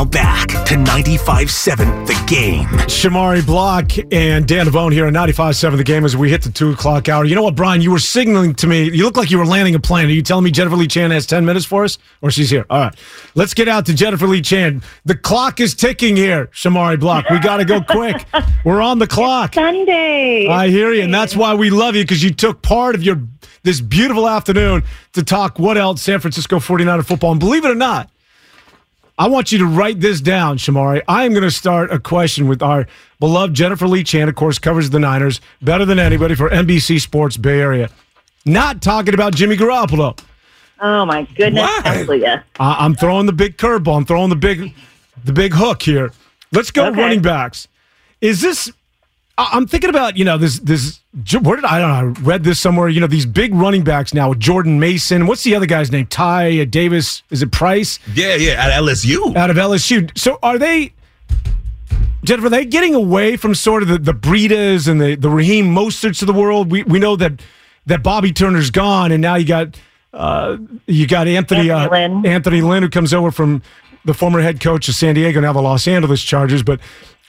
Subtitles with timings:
[0.00, 2.64] Now back to 95.7 The Game.
[2.88, 6.70] Shamari Block and Dan Devone here on 95.7 The Game as we hit the 2
[6.70, 7.26] o'clock hour.
[7.26, 7.82] You know what, Brian?
[7.82, 8.84] You were signaling to me.
[8.84, 10.06] You look like you were landing a plane.
[10.06, 11.98] Are you telling me Jennifer Lee Chan has 10 minutes for us?
[12.22, 12.64] Or she's here?
[12.70, 12.94] All right.
[13.34, 14.82] Let's get out to Jennifer Lee Chan.
[15.04, 17.28] The clock is ticking here, Shamari Block.
[17.28, 18.24] We got to go quick.
[18.64, 19.52] We're on the clock.
[19.52, 20.48] Sunday.
[20.48, 21.02] I hear you.
[21.02, 23.20] And that's why we love you because you took part of your
[23.64, 24.82] this beautiful afternoon
[25.12, 27.32] to talk what else San Francisco 49er football.
[27.32, 28.08] And believe it or not,
[29.20, 31.02] I want you to write this down, Shamari.
[31.06, 32.86] I am going to start a question with our
[33.18, 37.36] beloved Jennifer Lee Chan, of course, covers the Niners better than anybody for NBC Sports
[37.36, 37.90] Bay Area.
[38.46, 40.18] Not talking about Jimmy Garoppolo.
[40.80, 41.68] Oh my goodness.
[42.58, 43.98] I- I'm throwing the big curveball.
[43.98, 44.74] I'm throwing the big,
[45.22, 46.12] the big hook here.
[46.52, 46.98] Let's go Okay.
[47.02, 47.68] running backs.
[48.22, 48.72] Is this?
[49.38, 51.00] I- I'm thinking about you know this this.
[51.40, 52.20] Where did I, I don't know?
[52.20, 52.88] I read this somewhere.
[52.88, 55.26] You know these big running backs now with Jordan Mason.
[55.26, 56.06] What's the other guy's name?
[56.06, 57.22] Ty uh, Davis.
[57.30, 57.98] Is it Price?
[58.14, 59.34] Yeah, yeah, at LSU.
[59.36, 60.16] out of LSU.
[60.16, 60.92] So are they,
[62.22, 62.46] Jennifer?
[62.46, 66.20] Are they getting away from sort of the, the Breidas and the the Raheem Mosterts
[66.22, 66.70] of the world?
[66.70, 67.40] We we know that
[67.86, 69.76] that Bobby Turner's gone, and now you got
[70.12, 72.26] uh, you got Anthony Anthony uh, Lynn.
[72.26, 73.62] Anthony Lynn, who comes over from
[74.04, 76.62] the former head coach of San Diego, now the Los Angeles Chargers.
[76.62, 76.78] But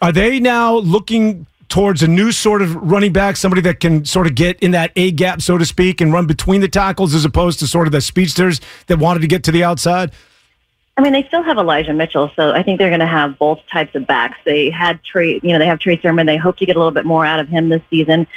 [0.02, 1.48] are they now looking?
[1.72, 4.91] Towards a new sort of running back, somebody that can sort of get in that
[4.97, 7.94] A gap, so to speak, and run between the tackles, as opposed to sort of
[7.94, 10.11] the speedsters that wanted to get to the outside.
[10.97, 13.61] I mean, they still have Elijah Mitchell, so I think they're going to have both
[13.71, 14.37] types of backs.
[14.43, 16.27] They had Trey, you know, they have Trey Sermon.
[16.27, 18.27] They hope to get a little bit more out of him this season.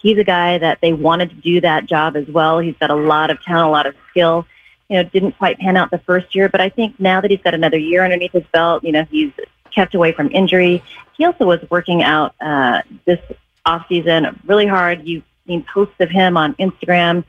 [0.00, 2.58] He's a guy that they wanted to do that job as well.
[2.58, 4.46] He's got a lot of talent, a lot of skill.
[4.88, 7.42] You know, didn't quite pan out the first year, but I think now that he's
[7.42, 9.30] got another year underneath his belt, you know, he's
[9.78, 10.82] kept away from injury.
[11.16, 13.20] He also was working out uh, this
[13.64, 15.06] offseason really hard.
[15.06, 17.24] You've seen posts of him on Instagram.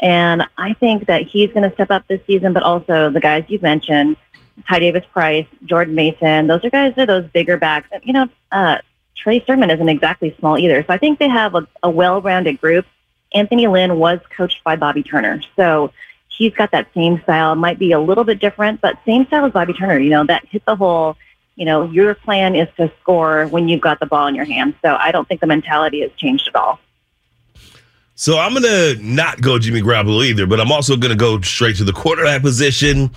[0.00, 3.44] And I think that he's going to step up this season, but also the guys
[3.46, 4.16] you've mentioned,
[4.68, 7.88] Ty Davis Price, Jordan Mason, those are guys that are those bigger backs.
[8.02, 8.78] You know, uh,
[9.16, 10.82] Trey Sermon isn't exactly small either.
[10.82, 12.84] So I think they have a, a well-rounded group.
[13.32, 15.40] Anthony Lynn was coached by Bobby Turner.
[15.54, 15.92] So
[16.36, 17.54] he's got that same style.
[17.54, 19.98] Might be a little bit different, but same style as Bobby Turner.
[20.00, 21.16] You know, that hit the hole.
[21.56, 24.74] You know, your plan is to score when you've got the ball in your hands.
[24.82, 26.80] So I don't think the mentality has changed at all.
[28.14, 31.84] So I'm gonna not go Jimmy Garoppolo either, but I'm also gonna go straight to
[31.84, 33.10] the quarterback position.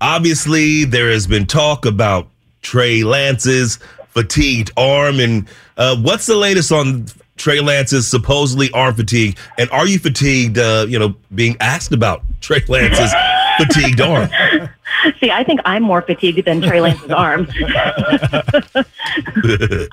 [0.00, 2.28] Obviously, there has been talk about
[2.62, 3.78] Trey Lance's
[4.10, 7.06] fatigued arm, and uh, what's the latest on
[7.36, 9.38] Trey Lance's supposedly arm fatigue?
[9.58, 10.58] And are you fatigued?
[10.58, 13.12] Uh, you know, being asked about Trey Lance's
[13.58, 14.28] fatigued arm.
[15.20, 17.46] See, I think I'm more fatigued than Trey Lance's arm.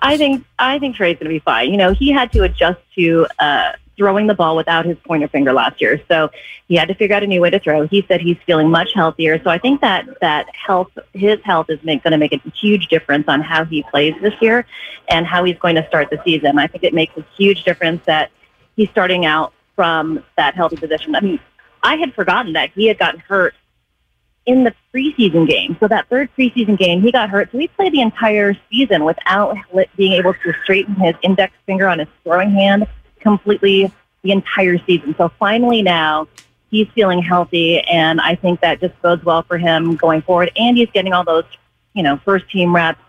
[0.01, 1.71] I think I think Trey's going to be fine.
[1.71, 5.53] You know, he had to adjust to uh, throwing the ball without his pointer finger
[5.53, 6.29] last year, so
[6.67, 7.87] he had to figure out a new way to throw.
[7.87, 11.79] He said he's feeling much healthier, so I think that that health, his health, is
[11.81, 14.65] going to make a huge difference on how he plays this year
[15.09, 16.57] and how he's going to start the season.
[16.57, 18.31] I think it makes a huge difference that
[18.75, 21.15] he's starting out from that healthy position.
[21.15, 21.39] I mean,
[21.83, 23.55] I had forgotten that he had gotten hurt
[24.45, 25.77] in the preseason game.
[25.79, 27.51] So that third preseason game, he got hurt.
[27.51, 29.57] So he played the entire season without
[29.95, 32.87] being able to straighten his index finger on his throwing hand
[33.19, 33.91] completely
[34.23, 35.15] the entire season.
[35.17, 36.27] So finally now
[36.69, 40.51] he's feeling healthy, and I think that just bodes well for him going forward.
[40.55, 41.45] And he's getting all those,
[41.93, 43.01] you know, first team reps,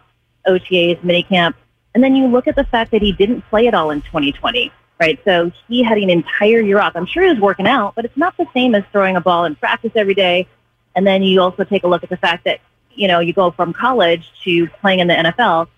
[0.47, 1.55] OTAs, minicamp.
[1.95, 4.73] And then you look at the fact that he didn't play at all in 2020.
[5.01, 6.95] Right, so he had an entire year off.
[6.95, 9.47] I'm sure he was working out, but it's not the same as throwing a ball
[9.47, 10.47] in practice every day
[10.95, 12.61] and then you also take a look at the fact that,
[12.95, 15.69] you know, you go from college to playing in the NFL,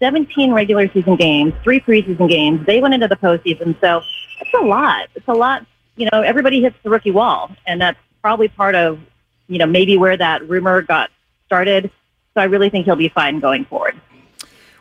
[0.00, 2.66] 17 regular season games, three preseason games.
[2.66, 3.78] They went into the postseason.
[3.80, 4.02] So
[4.40, 5.08] it's a lot.
[5.14, 5.64] It's a lot.
[5.96, 7.50] You know, everybody hits the rookie wall.
[7.66, 8.98] And that's probably part of,
[9.46, 11.10] you know, maybe where that rumor got
[11.46, 11.90] started.
[12.34, 14.00] So I really think he'll be fine going forward.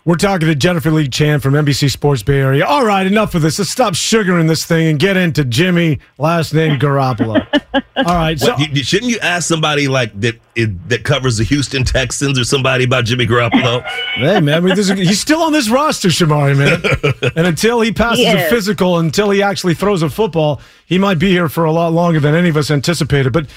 [0.06, 2.66] We're talking to Jennifer Lee Chan from NBC Sports Bay Area.
[2.66, 3.58] All right, enough of this.
[3.58, 7.48] Let's stop sugaring this thing and get into Jimmy, last name Garoppolo.
[7.96, 11.46] All right, so What, you- shouldn't you ask somebody like that it, that covers the
[11.46, 13.82] Houston Texans or somebody about Jimmy Garoppolo?
[14.16, 17.32] hey man, I mean, this is, he's still on this roster, Shamari man.
[17.38, 21.18] And until he passes He a physical, until he actually throws a football, he might
[21.18, 23.32] be here for a lot longer than any of us anticipated.
[23.32, 23.48] But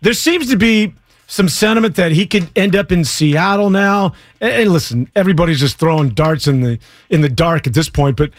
[0.00, 0.94] there seems to be
[1.26, 4.12] some sentiment that he could end up in Seattle now.
[4.40, 6.78] And, listen, everybody's just throwing darts in the
[7.08, 8.16] in the dark at this point.
[8.16, 8.30] But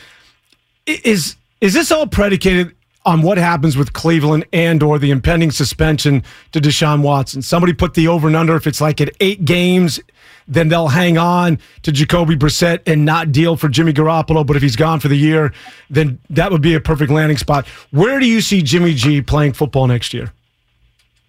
[0.85, 2.75] is is this all predicated
[3.05, 7.41] on what happens with Cleveland and or the impending suspension to Deshaun Watson?
[7.41, 8.55] Somebody put the over and under.
[8.55, 9.99] If it's like at eight games,
[10.47, 14.45] then they'll hang on to Jacoby Brissett and not deal for Jimmy Garoppolo.
[14.45, 15.53] But if he's gone for the year,
[15.89, 17.67] then that would be a perfect landing spot.
[17.91, 20.33] Where do you see Jimmy G playing football next year?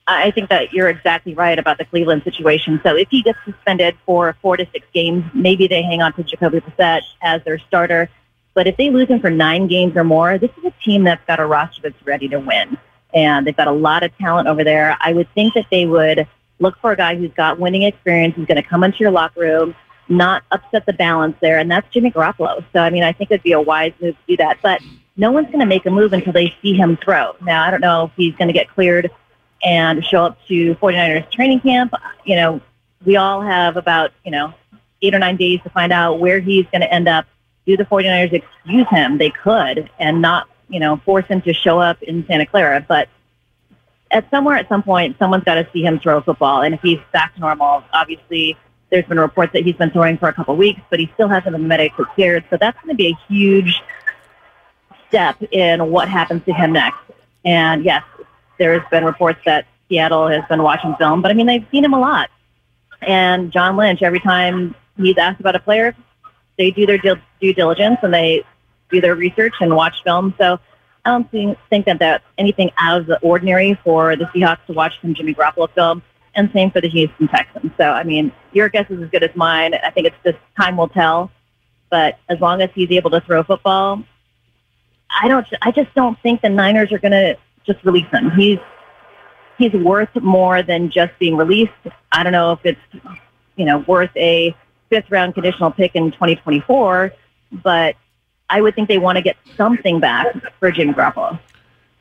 [0.07, 2.79] I think that you're exactly right about the Cleveland situation.
[2.83, 6.23] So if he gets suspended for four to six games, maybe they hang on to
[6.23, 8.11] Jacoby Brissett as their starter.
[8.53, 11.25] But if they lose him for nine games or more, this is a team that's
[11.27, 12.77] got a roster that's ready to win.
[13.15, 14.97] And they've got a lot of talent over there.
[15.01, 16.27] I would think that they would
[16.59, 19.41] look for a guy who's got winning experience, who's going to come into your locker
[19.41, 19.75] room,
[20.09, 21.59] not upset the balance there.
[21.59, 22.65] And that's Jimmy Garoppolo.
[22.73, 24.59] So, I mean, I think it'd be a wise move to do that.
[24.63, 24.83] But
[25.17, 27.35] no one's going to make a move until they see him throw.
[27.41, 29.11] Now, I don't know if he's going to get cleared
[29.65, 31.95] and show up to 49ers training camp.
[32.25, 32.61] You know,
[33.05, 34.53] we all have about, you know,
[35.03, 37.27] eight or nine days to find out where he's going to end up.
[37.67, 39.17] Do the 49ers excuse him?
[39.19, 42.85] They could and not, you know, force him to show up in Santa Clara.
[42.87, 43.09] But
[44.11, 46.63] at somewhere at some point, someone's got to see him throw a football.
[46.63, 48.57] And if he's back to normal, obviously
[48.91, 51.29] there's been reports that he's been throwing for a couple of weeks, but he still
[51.29, 52.45] hasn't been medically cleared.
[52.51, 53.83] So that's going to be a huge
[55.09, 56.99] step in what happens to him next.
[57.45, 58.03] And yes,
[58.59, 61.95] there's been reports that Seattle has been watching film, but I mean, they've seen him
[61.95, 62.31] a lot.
[63.03, 65.95] And John Lynch, every time he's asked about a player,
[66.57, 68.45] they do their due due diligence and they
[68.91, 70.35] do their research and watch film.
[70.39, 70.59] So
[71.05, 74.73] I don't think, think that that's anything out of the ordinary for the Seahawks to
[74.73, 76.03] watch some Jimmy Garoppolo film.
[76.37, 77.71] And same for the Houston Texans.
[77.77, 79.73] So, I mean, your guess is as good as mine.
[79.75, 81.31] I think it's just time will tell.
[81.91, 84.03] But as long as he's able to throw football,
[85.23, 85.47] I don't.
[85.63, 87.37] I just don't think the Niners are going to
[87.67, 88.31] just release him.
[88.33, 88.59] He's
[89.59, 91.73] he's worth more than just being released.
[92.13, 93.05] I don't know if it's
[93.57, 94.55] you know worth a
[94.91, 97.13] fifth round conditional pick in 2024,
[97.63, 97.97] but
[98.51, 100.27] I would think they want to get something back
[100.59, 101.39] for Jimmy Garoppolo.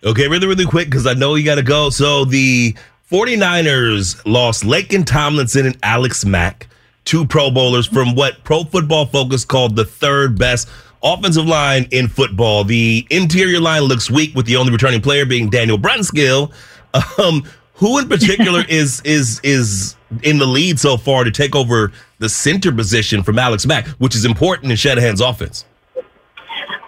[0.03, 1.89] Okay, really, really quick because I know you got to go.
[1.89, 2.75] So the
[3.09, 6.67] 49ers lost Laken Tomlinson and Alex Mack,
[7.05, 10.67] two Pro Bowlers from what Pro Football Focus called the third best
[11.03, 12.63] offensive line in football.
[12.63, 16.51] The interior line looks weak with the only returning player being Daniel Brunskill.
[17.19, 17.43] Um,
[17.75, 22.29] who in particular is is is in the lead so far to take over the
[22.29, 25.65] center position from Alex Mack, which is important in Shanahan's offense?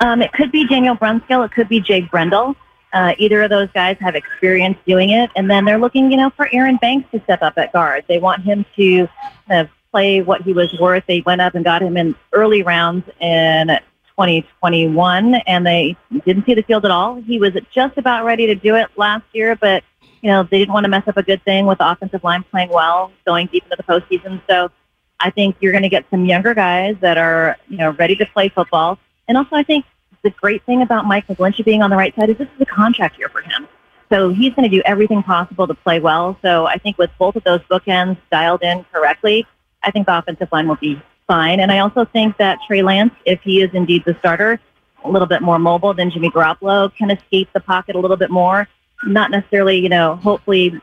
[0.01, 1.45] Um, it could be Daniel Brunskill.
[1.45, 2.55] It could be Jake Brendel.
[2.93, 6.29] Uh, either of those guys have experience doing it, and then they're looking, you know,
[6.29, 8.05] for Aaron Banks to step up at guard.
[8.07, 9.07] They want him to
[9.47, 11.03] kind of play what he was worth.
[11.05, 13.77] They went up and got him in early rounds in
[14.17, 15.95] 2021, and they
[16.25, 17.15] didn't see the field at all.
[17.15, 19.83] He was just about ready to do it last year, but
[20.21, 22.43] you know they didn't want to mess up a good thing with the offensive line
[22.43, 24.41] playing well, going deep into the postseason.
[24.49, 24.71] So
[25.19, 28.25] I think you're going to get some younger guys that are you know ready to
[28.25, 28.97] play football,
[29.27, 29.85] and also I think
[30.23, 32.65] the great thing about Mike McGlinchey being on the right side is this is a
[32.65, 33.67] contract year for him.
[34.09, 36.37] So he's going to do everything possible to play well.
[36.41, 39.45] So I think with both of those bookends dialed in correctly,
[39.83, 41.59] I think the offensive line will be fine.
[41.59, 44.59] And I also think that Trey Lance, if he is indeed the starter,
[45.03, 48.31] a little bit more mobile than Jimmy Garoppolo, can escape the pocket a little bit
[48.31, 48.67] more.
[49.05, 50.79] Not necessarily, you know, hopefully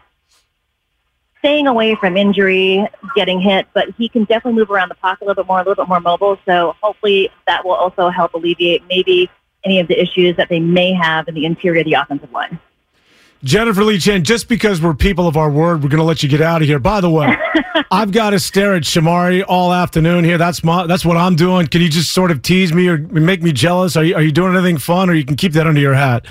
[1.40, 5.26] staying away from injury, getting hit, but he can definitely move around the pocket a
[5.26, 6.38] little bit more, a little bit more mobile.
[6.46, 9.28] So hopefully that will also help alleviate maybe
[9.64, 12.60] any of the issues that they may have in the interior of the offensive line.
[13.44, 16.28] Jennifer Lee Chan, just because we're people of our word, we're going to let you
[16.28, 16.78] get out of here.
[16.78, 17.36] By the way,
[17.90, 20.38] I've got to stare at Shamari all afternoon here.
[20.38, 21.66] That's my that's what I'm doing.
[21.66, 23.96] Can you just sort of tease me or make me jealous?
[23.96, 26.24] Are you, are you doing anything fun, or you can keep that under your hat?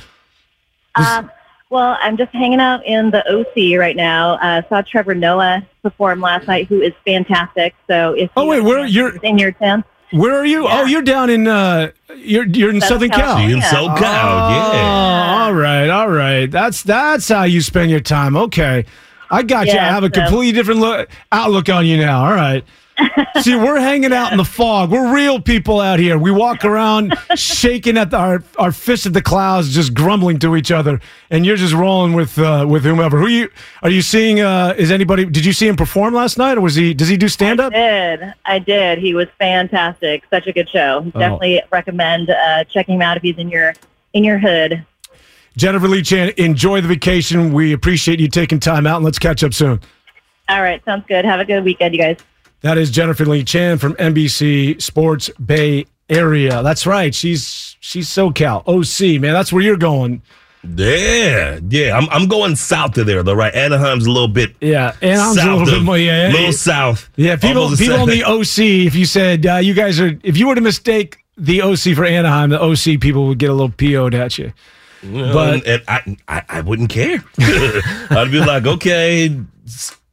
[0.96, 1.30] Um,
[1.70, 4.34] well, I'm just hanging out in the OC right now.
[4.36, 7.74] Uh, saw Trevor Noah perform last night, who is fantastic.
[7.88, 10.63] So if Oh, wait, where- you're- in your town, Where are you?
[10.63, 10.82] Yeah.
[10.82, 13.20] Oh, you're down in uh, you're you're in Southern Southern Cal.
[13.38, 13.56] California.
[13.56, 15.36] In SoCal, Oh, yeah.
[15.46, 16.50] all right, all right.
[16.51, 18.36] That's that's how you spend your time.
[18.36, 18.86] Okay,
[19.30, 19.74] I got you.
[19.74, 22.25] I have a so- completely different look, outlook on you now.
[22.25, 22.63] All right.
[23.41, 24.91] See, we're hanging out in the fog.
[24.91, 26.17] We're real people out here.
[26.17, 30.55] We walk around shaking at the, our our fists at the clouds, just grumbling to
[30.55, 31.00] each other.
[31.29, 33.20] And you're just rolling with uh, with whomever.
[33.20, 33.50] Who you
[33.81, 34.41] are you seeing?
[34.41, 35.25] Uh, is anybody?
[35.25, 36.93] Did you see him perform last night, or was he?
[36.93, 37.74] Does he do stand up?
[37.74, 38.34] did.
[38.46, 39.00] I did.
[39.00, 40.24] He was fantastic.
[40.29, 41.01] Such a good show.
[41.13, 43.74] Definitely recommend uh, checking him out if he's in your
[44.13, 44.86] in your hood.
[45.58, 47.51] Jennifer Lee Chan, enjoy the vacation.
[47.51, 49.81] We appreciate you taking time out, and let's catch up soon.
[50.48, 51.25] All right, sounds good.
[51.25, 52.17] Have a good weekend, you guys.
[52.62, 56.62] That is Jennifer Lee Chan from NBC Sports Bay Area.
[56.63, 57.13] That's right.
[57.15, 59.34] She's she's SoCal OC man.
[59.34, 60.22] That's where you're going.
[60.75, 61.98] Yeah, yeah.
[61.98, 63.53] I'm I'm going south of there though, right?
[63.56, 65.98] Anaheim's a little bit Yeah, and I'm a little bit more.
[65.98, 67.10] Yeah, A little south.
[67.15, 68.01] Yeah, people people same.
[68.01, 68.60] on the OC.
[68.88, 72.06] If you said uh, you guys are, if you were to mistake the OC for
[72.06, 74.53] Anaheim, the OC people would get a little PO'd at you.
[75.01, 77.24] But But- and I, I I wouldn't care.
[77.39, 79.36] I'd be like, okay,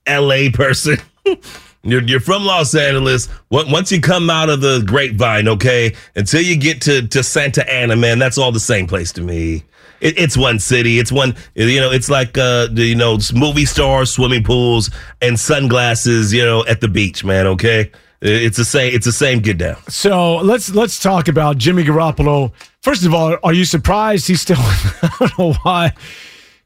[0.06, 0.48] L.A.
[0.50, 0.96] person.
[1.82, 3.28] You're, you're from Los Angeles.
[3.50, 7.96] Once you come out of the grapevine, okay, until you get to, to Santa Ana,
[7.96, 9.64] man, that's all the same place to me.
[10.00, 10.98] It, it's one city.
[10.98, 14.90] It's one, you know, it's like, uh, you know, movie stars, swimming pools,
[15.22, 17.90] and sunglasses, you know, at the beach, man, okay?
[18.20, 19.76] It's the same, it's the same get down.
[19.88, 22.52] So let's let's talk about Jimmy Garoppolo.
[22.82, 24.56] First of all, are you surprised he's still?
[24.58, 25.92] I don't know why.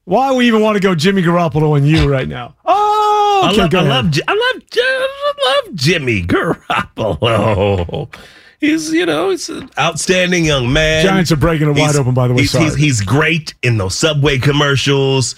[0.05, 2.57] Why we even want to go Jimmy Garoppolo and you right now?
[2.65, 3.12] Oh,
[3.43, 8.09] Oh, okay, I love, I love, I love, I love Jimmy Garoppolo.
[8.61, 11.05] He's, you know, he's an outstanding young man.
[11.05, 12.43] Giants are breaking it wide open, by the way.
[12.43, 15.35] He's, he's, he's great in those Subway commercials.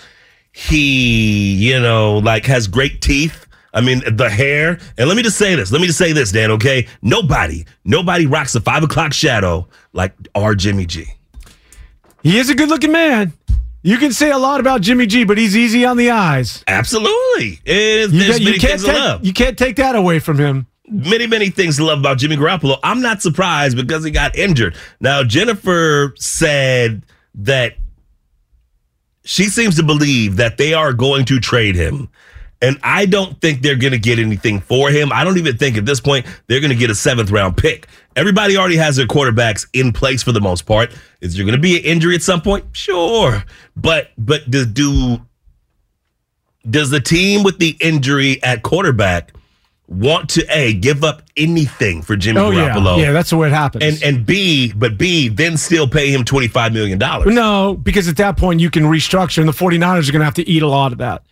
[0.53, 3.47] He, you know, like has great teeth.
[3.73, 4.79] I mean, the hair.
[4.99, 5.73] And let me just say this.
[5.73, 6.87] Let me just say this, Dan, okay?
[7.01, 11.07] Nobody, nobody rocks a five o'clock shadow like our Jimmy G.
[12.23, 13.33] He is a good looking man.
[13.87, 16.65] You can say a lot about Jimmy G, but he's easy on the eyes.
[16.67, 17.61] Absolutely.
[17.67, 19.21] It's, You, got- you can't things to love.
[19.21, 20.67] take, you can't take that away from him.
[20.89, 22.79] many, many things to love about Jimmy Garoppolo.
[22.83, 24.75] I'm not surprised because he got injured.
[25.01, 27.75] Now, Jennifer said that
[29.25, 32.09] she seems to believe that they are going to trade him.
[32.65, 35.13] And I don't think they're going to get anything for him.
[35.13, 37.89] I don't even think at this point they're going to get a seventh round pick.
[38.17, 40.91] Everybody already has their quarterbacks in place for the most part.
[41.21, 42.65] Is there going to be an injury at some point?
[42.73, 43.45] Sure.
[43.77, 45.21] But, but does, do,
[46.69, 49.33] does the team with the injury at quarterback
[49.87, 53.49] want to a give up anything for Jimmy Oh yeah, Garoppolo, yeah, that's the way
[53.49, 53.85] it happens.
[53.85, 57.35] and and b but b then still pay him twenty five million dollars?
[57.35, 60.35] No, because at that point you can restructure, and the 49ers are going to have
[60.35, 61.23] to eat a lot of that.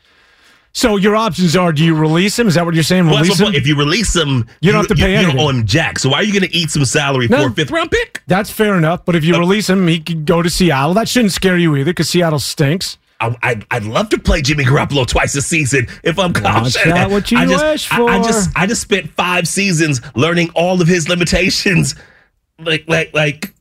[0.74, 2.48] So your options are: do you release him?
[2.48, 3.06] Is that what you're saying?
[3.06, 3.54] Well, Release my him?
[3.54, 5.40] If you release him, You don't have to pay you, you don't anything.
[5.46, 5.98] owe him jack.
[5.98, 7.42] So why are you going to eat some salary No.
[7.42, 8.22] for a fifth round pick?
[8.26, 9.04] That's fair enough.
[9.04, 10.94] But if you release him, he could go to Seattle.
[10.94, 12.96] That shouldn't scare you either, because Seattle stinks.
[13.20, 17.10] I, I'd, I'd love to play Jimmy Garoppolo twice a season if I'm Kyle Shanahan.
[17.12, 20.80] what you I just, wish I, I just I just spent five seasons learning all
[20.82, 21.94] of his limitations,
[22.58, 23.54] like like like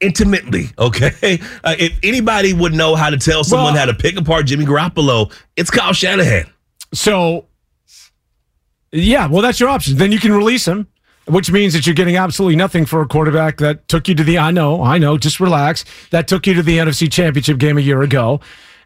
[0.00, 0.66] intimately.
[0.78, 4.46] Okay, uh, if anybody would know how to tell someone Well- how to pick apart
[4.46, 6.44] Jimmy Garoppolo, it's Kyle Shanahan.
[6.92, 7.46] So,
[8.92, 9.96] yeah, well, that's your option.
[9.96, 10.88] Then you can release him,
[11.26, 14.38] which means that you're getting absolutely nothing for a quarterback that took you to the.
[14.38, 15.18] I know, I know.
[15.18, 15.84] Just relax.
[16.10, 18.40] That took you to the NFC Championship game a year ago.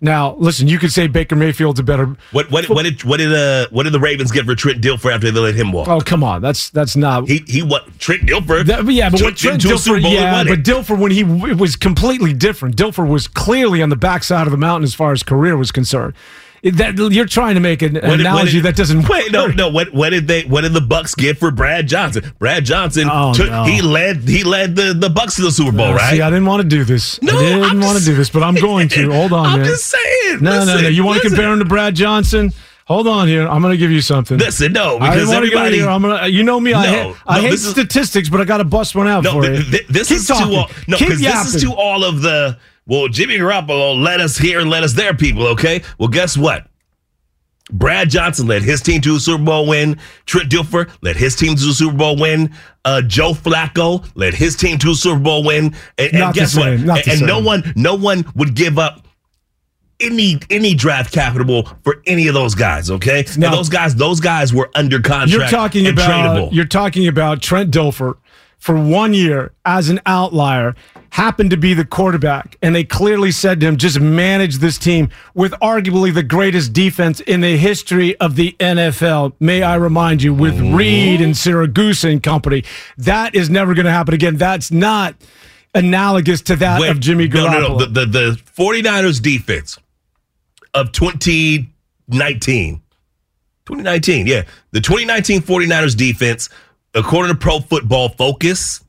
[0.05, 2.17] Now, listen, you could say Baker Mayfield's a better.
[2.33, 5.15] What what what did what did uh what did the Ravens get for Trent Dilfer
[5.15, 5.87] after they let him walk?
[5.87, 7.29] Oh, come on, that's that's not.
[7.29, 8.67] He he what Trent Dilfer?
[8.67, 10.65] That, yeah, but what Trent them to a Super Dilfer, yeah, but.
[10.65, 12.77] Dilfer when he it was completely different.
[12.77, 16.15] Dilfer was clearly on the backside of the mountain as far as career was concerned.
[16.65, 19.33] That you're trying to make an What analogy did- that doesn't wait.
[19.33, 19.69] No, no.
[19.69, 20.43] What what did they?
[20.45, 22.33] What did the Bucks get for Brad Johnson?
[22.39, 23.51] Brad Johnson Oh, took.
[23.51, 23.65] no.
[23.65, 24.29] He led.
[24.29, 26.15] He led the the Bucks to the Super Bowl, Uh, right?
[26.15, 27.21] See, I didn't want to do this.
[27.21, 29.11] No, I didn't want to do this, but I'm going to.
[29.11, 29.69] Hold on, I'm man.
[29.69, 30.39] just saying.
[30.41, 30.75] no, no, no.
[30.75, 32.53] Listen, You want to compare him to Brad Johnson?
[32.87, 33.47] Hold on here.
[33.49, 34.39] I'm going to give you something.
[34.39, 35.77] Listen, no, I because didn't want to go everybody.
[35.79, 35.89] here.
[35.89, 36.75] I'm gonna, you know me.
[36.75, 39.33] I No, hate, I hate is- statistics, but I got to bust one out No,
[39.33, 39.57] for you.
[39.63, 40.49] th- th- this Keep is talking.
[40.53, 40.71] to all.
[40.87, 42.57] No, because this is to all of the.
[42.87, 45.47] Well, Jimmy Garoppolo let us here and let us there, people.
[45.49, 45.83] Okay.
[45.99, 46.67] Well, guess what?
[47.71, 49.99] Brad Johnson led his team to a Super Bowl win.
[50.27, 52.53] Trent Dilfer led his team to a Super Bowl win.
[52.85, 55.75] Uh, Joe Flacco led his team to a Super Bowl win.
[55.97, 56.65] And, and guess what?
[56.65, 59.07] same, and and no one, no one would give up
[60.01, 62.91] any any draft capital for any of those guys.
[62.91, 65.31] Okay, now, and those guys, those guys were under contract.
[65.31, 66.53] You're talking about tradable.
[66.53, 68.17] you're talking about Trent Dilfer
[68.59, 70.75] for one year as an outlier
[71.13, 75.11] happened to be the quarterback and they clearly said to him just manage this team
[75.35, 80.33] with arguably the greatest defense in the history of the NFL may I remind you
[80.33, 82.65] with Reed and Siragusa and company
[82.97, 84.39] that is never going to happen again.
[84.39, 85.15] That's not
[85.75, 87.79] analogous to that Wait, of Jimmy no, no, no.
[87.81, 89.79] The, the, the 49ers defense
[90.73, 92.81] of 2019
[93.67, 94.45] 2019, yeah.
[94.71, 96.49] The 2019 49ers defense,
[96.95, 98.83] according to Pro Football Focus,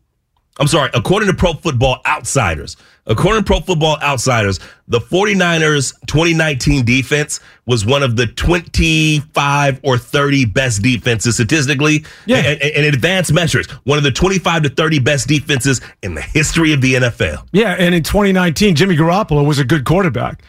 [0.60, 6.86] I'm sorry, according to Pro Football Outsiders, according to Pro Football Outsiders, the 49ers 2019
[6.86, 12.38] defense was one of the 25 or 30 best defenses statistically Yeah.
[12.38, 13.68] and, and- advanced measures.
[13.84, 17.48] One of the 25 to 30 best defenses in the history of the NFL.
[17.52, 20.44] Yeah, and in 2019, Jimmy Garoppolo was a good quarterback.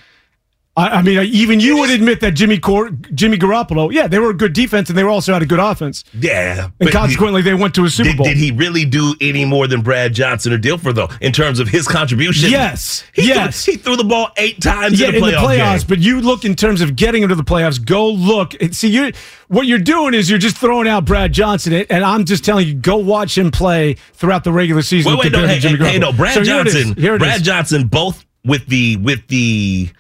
[0.77, 4.31] I, I mean, even you would admit that Jimmy Cor- Jimmy Garoppolo, yeah, they were
[4.31, 6.03] a good defense and they were also had a good offense.
[6.13, 6.71] Yeah.
[6.81, 8.27] And consequently, they went to a Super Did, Bowl.
[8.27, 11.69] did he really do any more than Brad Johnson or Dilfer though in terms of
[11.69, 12.51] his contribution?
[12.51, 13.05] Yes.
[13.13, 13.65] He yes.
[13.65, 15.87] Threw, he threw the ball eight times yeah, in a playoff playoffs, game.
[15.89, 17.85] but you look in terms of getting into the playoffs.
[17.85, 18.61] Go look.
[18.61, 19.13] and See, you
[19.47, 22.75] what you're doing is you're just throwing out Brad Johnson, and I'm just telling you,
[22.75, 25.13] go watch him play throughout the regular season.
[25.13, 26.75] Wait, wait, no, hey, hey, hey, no, Brad So here it is.
[26.75, 27.43] Johnson, Brad is.
[27.43, 29.91] Johnson, both with the with the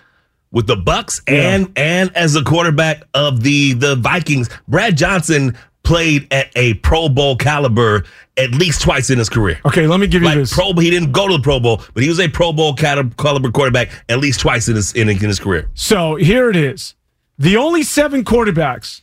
[0.54, 6.26] with the Bucks and and as a quarterback of the the Vikings, Brad Johnson played
[6.32, 8.04] at a Pro Bowl caliber
[8.36, 9.60] at least twice in his career.
[9.66, 10.52] Okay, let me give you Like this.
[10.54, 13.50] Pro, he didn't go to the Pro Bowl, but he was a Pro Bowl caliber
[13.50, 15.68] quarterback at least twice in his in, in his career.
[15.74, 16.94] So here it is.
[17.36, 19.00] The only seven quarterbacks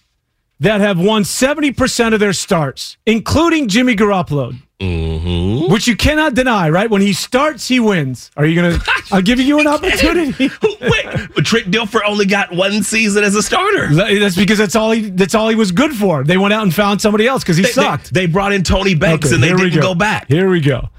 [0.61, 5.71] that have won 70% of their starts, including Jimmy Garoppolo, Mm-hmm.
[5.71, 6.89] which you cannot deny, right?
[6.89, 8.31] When he starts, he wins.
[8.35, 8.91] Are you going to?
[9.11, 10.49] I'll give you an opportunity.
[10.81, 13.93] Wait, but Trent Dilfer only got one season as a starter.
[13.93, 15.11] That's because that's all he.
[15.11, 16.23] That's all he was good for.
[16.23, 18.11] They went out and found somebody else because he They, they- sucked.
[18.11, 19.93] they brought in Tony Banks Okay, and they didn't go.
[19.93, 20.27] back.
[20.27, 20.89] Here we go.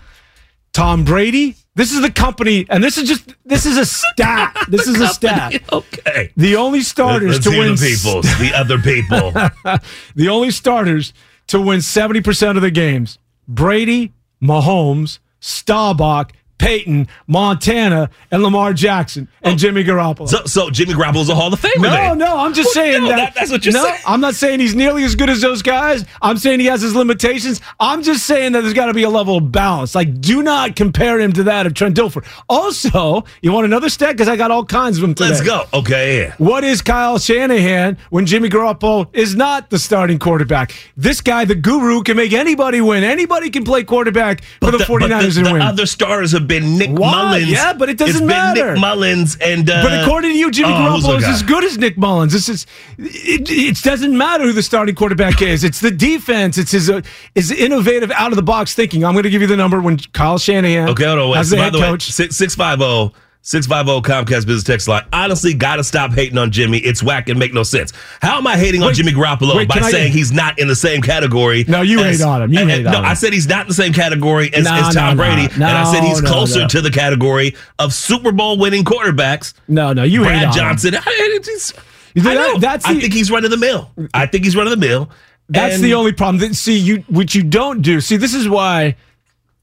[0.73, 1.57] Tom Brady.
[1.75, 4.57] This is the company, and this is just this is a stat.
[4.69, 5.63] This is a stat.
[5.73, 6.31] Okay.
[6.37, 9.33] The only starters Let's to win the people, the other people.
[10.15, 11.15] the only starters
[11.49, 14.13] to win 70% of the games Brady,
[14.43, 19.57] Mahomes, Staubach, Peyton, Montana, and Lamar Jackson, and oh.
[19.57, 20.29] Jimmy Garoppolo.
[20.29, 21.83] so, so Jimmy Garoppolo's a Hall of Famer.
[21.83, 22.19] no, then.
[22.19, 24.01] no, I'm just Well, saying no, that, that- that's what you're no, saying.
[24.07, 26.05] I'm not saying he's nearly as good as those guys.
[26.23, 27.61] I'm saying he has his limitations.
[27.81, 29.97] I'm just saying that there's got to be a level of balance.
[29.97, 32.25] Like, do not compare him to that of Trent Dilfer.
[32.49, 34.13] Also, you want another stat?
[34.13, 35.31] Because I got all kinds of them today.
[35.31, 35.65] Let's go.
[35.75, 36.35] Okay, yeah.
[36.39, 40.73] What is Kyle Shanahan when Jimmy Garoppolo is not the starting quarterback?
[40.97, 43.03] This guy, the guru, can make anybody win.
[43.03, 45.63] Anybody can play quarterback for the, but 49ers the, and the win.
[45.63, 47.11] other starters have been Nick Why?
[47.11, 47.51] Mullens.
[47.51, 48.73] Yeah, but it doesn't It's been matter.
[48.73, 49.69] Nick Mullens and.
[49.69, 52.33] Uh, but according to you, Jimmy oh, Garoppolo is as good as Nick Mullens.
[52.33, 52.67] This is
[52.99, 55.65] it, it doesn't matter who the starting quarterback is.
[55.65, 56.59] It's the defense.
[56.59, 57.03] It's his uh,
[57.35, 59.05] his innovative out of the box thinking.
[59.05, 61.31] I'm going to give you the number when Kyle Shanahan Okay, hold on.
[61.31, 61.39] Wait.
[61.39, 62.11] as the by head the way, coach.
[62.11, 63.13] six six five zero.
[63.45, 65.05] 650 Comcast Business Text Line.
[65.13, 66.79] Honestly, gotta stop hating on Jimmy.
[66.79, 67.93] It's whack and make no sense.
[68.21, 70.69] How am I hating on Wait, Jimmy Garoppolo wait, by I- saying he's not in
[70.69, 71.65] the same category?
[71.67, 72.53] No, you hate on him.
[72.53, 73.17] You and- hate no, on I him.
[73.17, 75.35] said he's not in the same category as, No, as Tom no, no.
[75.35, 76.69] Brady, and I said he's No, no, closer no.
[76.69, 79.55] to the category of Super Bowl winning quarterbacks.
[79.67, 80.55] no, no, you hate Brad on him.
[80.55, 80.95] Johnson.
[81.05, 81.73] I, it's-
[82.15, 82.69] You think I that- know.
[82.69, 83.91] I the- think he's running the mill.
[84.15, 85.11] I think he's running the mill.
[85.49, 86.39] That's And- the only problem.
[86.39, 88.01] That, see, you what you don't do.
[88.01, 88.95] See, this is why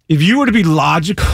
[0.09, 1.25] if you were to be logical,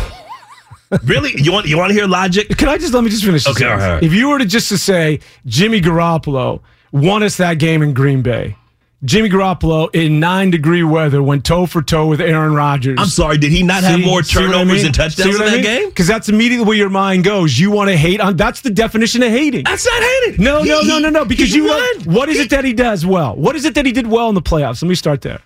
[1.04, 1.34] really.
[1.42, 2.50] You want you want to hear logic?
[2.58, 3.48] can I just let me just finish?
[3.48, 4.04] Okay, all right, all right.
[4.04, 8.22] If you were to just to say Jimmy Garoppolo won us that game in Green
[8.22, 8.56] Bay,
[9.04, 12.98] Jimmy Garoppolo in nine degree weather went toe for toe with Aaron Rodgers.
[13.00, 13.38] I'm sorry.
[13.38, 15.90] Did he not have more turnovers and touchdowns in that game?
[15.90, 17.60] Because that's immediately where your mind goes.
[17.60, 18.36] You want to hate on.
[18.36, 19.66] That's the definition of hating.
[19.66, 20.44] That's not hating.
[20.44, 21.26] No, He- no, no, no, no.
[21.26, 21.66] Because you.
[21.68, 22.00] won.
[22.06, 23.36] What is He- it that he does well?
[23.36, 24.82] What is it that he did well in the playoffs?
[24.82, 25.42] Let me start there.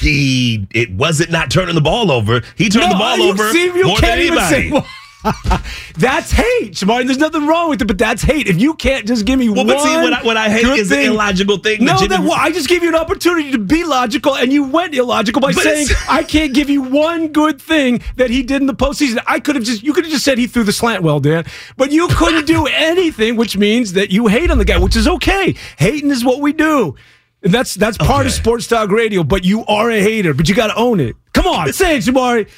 [0.00, 2.42] He it wasn't not turning the ball over.
[2.56, 4.84] He turned the ball over see, more than anybody.
[5.96, 7.06] that's hate, Martin.
[7.06, 8.46] There's nothing wrong with it, but that's hate.
[8.46, 10.66] If you can't just give me well, one, but see, what I, what I hate
[10.66, 11.84] is the illogical thing.
[11.84, 14.64] No, that that, well, I just gave you an opportunity to be logical, and you
[14.64, 18.60] went illogical by But saying I can't give you one good thing that he did
[18.60, 19.22] in the postseason.
[19.26, 21.44] I could have just you could have just said he threw the slant well, Dan,
[21.76, 25.08] but you couldn't do anything, which means that you hate on the guy, which is
[25.08, 25.54] okay.
[25.78, 26.96] Hating is what we do.
[27.44, 30.68] That's that's part of sports talk radio, but you are a hater, but you got
[30.68, 31.14] to own it.
[31.32, 32.48] Come on, say it, Jamari.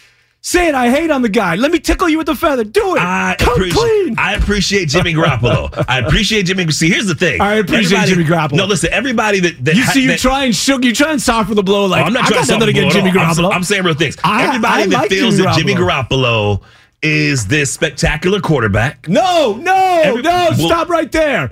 [0.42, 0.76] Say it.
[0.76, 1.56] I hate on the guy.
[1.56, 2.62] Let me tickle you with the feather.
[2.62, 3.00] Do it.
[3.02, 4.14] I Come appreciate, clean.
[4.16, 5.84] I appreciate Jimmy Garoppolo.
[5.88, 6.70] I appreciate Jimmy.
[6.70, 7.40] See, here's the thing.
[7.40, 8.52] I appreciate Everybody- Jimmy Garoppolo.
[8.58, 8.92] No, listen.
[8.92, 11.64] Everybody that, that you see, you that- try and shook, you try and soften the
[11.64, 11.86] blow.
[11.86, 13.18] Like oh, I'm not I trying got to nothing soft against blow Jimmy.
[13.18, 13.46] Garoppolo.
[13.48, 14.16] I'm, I'm saying real things.
[14.22, 16.58] I- Everybody I that like feels Jimmy that Jimmy Garoppolo.
[16.60, 16.62] Garoppolo
[17.02, 19.08] is this spectacular quarterback.
[19.08, 21.50] No, no, Every- no, well- stop right there.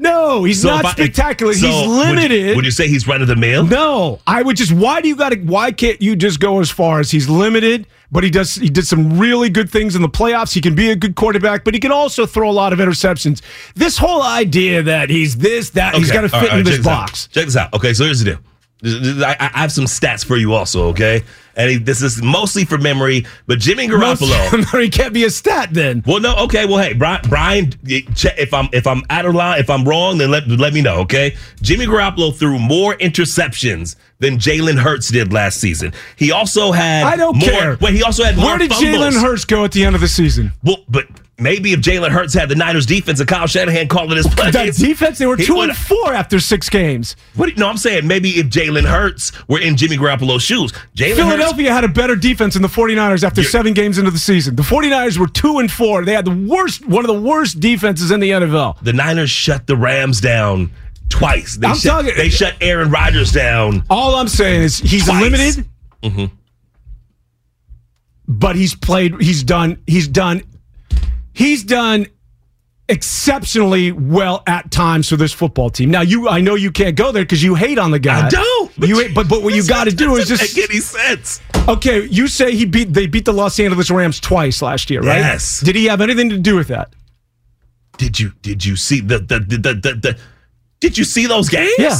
[0.00, 1.52] No, he's So not I- spectacular.
[1.52, 2.56] so he's would you- limited.
[2.56, 3.66] Would you, say he's running the mill?
[3.66, 4.72] no, I would just.
[4.72, 5.38] Why do you got to?
[5.40, 7.86] Why can't you just go as far as he's limited?
[8.12, 8.54] But he does.
[8.56, 10.52] He did some really good things in the playoffs.
[10.52, 13.40] He can be a good quarterback, but he can also throw a lot of interceptions.
[13.74, 16.78] This whole idea that he's this, that he's got to fit right, in check this
[16.80, 16.84] out.
[16.84, 17.28] box.
[17.28, 17.72] Check this out.
[17.74, 18.38] Okay, so here's the deal.
[18.82, 21.22] I, I have some stats for you also, okay?
[21.56, 24.80] And he, this is mostly for memory, but Jimmy Garoppolo.
[24.80, 26.02] he can't be a stat then.
[26.06, 26.64] Well, no, okay.
[26.64, 30.30] Well, hey, Brian, Brian, if I'm if I'm out of line, if I'm wrong, then
[30.30, 31.36] let let me know, okay?
[31.60, 35.92] Jimmy Garoppolo threw more interceptions than Jalen Hurts did last season.
[36.16, 37.78] He also had I don't more, care.
[37.80, 38.70] Wait, he also had more Where did.
[38.70, 40.52] Jalen Hurts go at the end of the season?
[40.62, 41.06] Well, but
[41.40, 44.52] maybe if Jalen Hurts had the Niners defense and Kyle Shanahan calling his plays.
[44.52, 47.16] That defense, they were two would- and four after six games.
[47.34, 47.46] What?
[47.46, 50.72] do you- No, I'm saying maybe if Jalen Hurts were in Jimmy Garoppolo's shoes.
[50.96, 51.18] Jalen Hurts.
[51.20, 54.56] Philadelphia had a better defense than the 49ers after seven games into the season.
[54.56, 56.04] The 49ers were two and four.
[56.04, 58.76] They had the worst, one of the worst defenses in the NFL.
[58.82, 60.70] The Niners shut the Rams down
[61.08, 61.56] twice.
[61.56, 63.84] They I'm shut, talking- they shut Aaron Rodgers down.
[63.90, 65.22] All I'm saying is he's Twice.
[65.22, 65.64] limited,
[66.02, 66.24] Mm-hmm.
[68.28, 69.20] but he's played.
[69.20, 69.78] He's done.
[69.86, 70.42] He's done.
[71.40, 72.06] He's done
[72.88, 75.90] exceptionally well at times for this football team.
[75.90, 78.26] Now you, I know you can't go there because you hate on the guy.
[78.26, 78.76] I don't.
[78.78, 81.40] You, but but what you got to do is just make any sense.
[81.66, 82.04] okay.
[82.06, 85.18] You say he beat they beat the Los Angeles Rams twice last year, right?
[85.18, 85.60] Yes.
[85.60, 86.92] Did he have anything to do with that?
[87.96, 90.18] Did you did you see the the the the, the, the
[90.80, 91.72] did you see those games?
[91.78, 91.96] Yeah.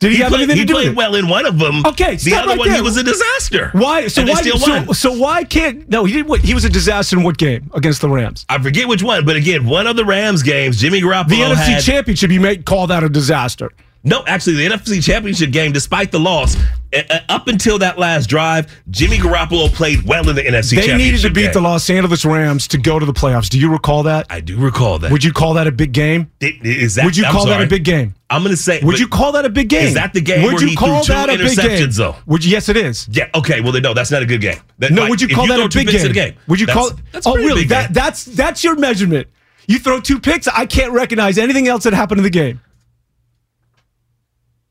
[0.00, 0.96] Did he, He, have played, anything he to do played with it?
[0.96, 1.84] well in one of them.
[1.84, 2.76] Okay, the other right one there.
[2.76, 3.70] he was a disaster.
[3.72, 4.06] Why?
[4.06, 4.42] So why?
[4.42, 5.88] So, so why can't?
[5.88, 6.28] No, he did.
[6.28, 8.46] What, he was a disaster in what game against the Rams?
[8.48, 11.56] I forget which one, but again, one of the Rams games, Jimmy Garoppolo The NFC
[11.66, 12.30] had Championship.
[12.30, 13.72] You may call that a disaster.
[14.04, 14.24] no.
[14.26, 16.56] Actually, the NFC Championship game, despite the loss,
[16.90, 20.76] Uh, up until that last drive, Jimmy Garoppolo played well in the NFC.
[20.76, 21.52] They needed to beat game.
[21.52, 23.50] the Los Angeles Rams to go to the playoffs.
[23.50, 24.26] Do you recall that?
[24.30, 25.12] I do recall that.
[25.12, 26.30] Would you call that a big game?
[26.40, 28.14] It- is that, Would you I'm call that a big game?
[28.30, 28.80] I'm going to say.
[28.82, 29.86] Would you call that a big game?
[29.86, 31.90] Is that the game Would where you he call that a big game?
[31.90, 32.16] though?
[32.26, 33.06] Would you, yes, it is.
[33.10, 33.28] Yeah.
[33.34, 33.60] Okay.
[33.60, 34.58] Well, then no, that's not a good game.
[34.78, 36.12] That- No, like, would you call that a big game?
[36.12, 36.34] game?
[36.46, 36.98] Would you that's- call?
[37.12, 37.62] That's oh, a oh, really?
[37.62, 37.92] big That game.
[37.94, 39.28] that's that's your measurement.
[39.66, 40.48] You throw two picks.
[40.48, 42.60] I can't recognize anything else that happened in the game.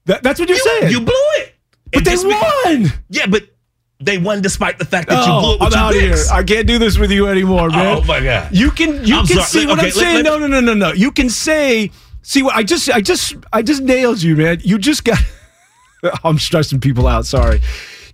[0.06, 0.92] That, that's what you're saying.
[0.92, 1.54] You blew it.
[1.94, 2.88] But they won.
[3.10, 3.44] Yeah, but
[4.00, 6.10] they won despite the fact that Oh, you blew it with I'm out of here.
[6.12, 6.30] picks.
[6.30, 7.98] I can't do this with you anymore, man.
[7.98, 8.50] Oh my god.
[8.56, 9.46] You can you I'm can sorry.
[9.48, 10.16] see Let- what okay, I'm let- saying.
[10.18, 10.92] let- no, no, no, no, no.
[10.94, 14.60] You can say see what I just I just I just nailed you, man.
[14.64, 15.18] You just got
[16.24, 17.62] I'm stressing people out, sorry.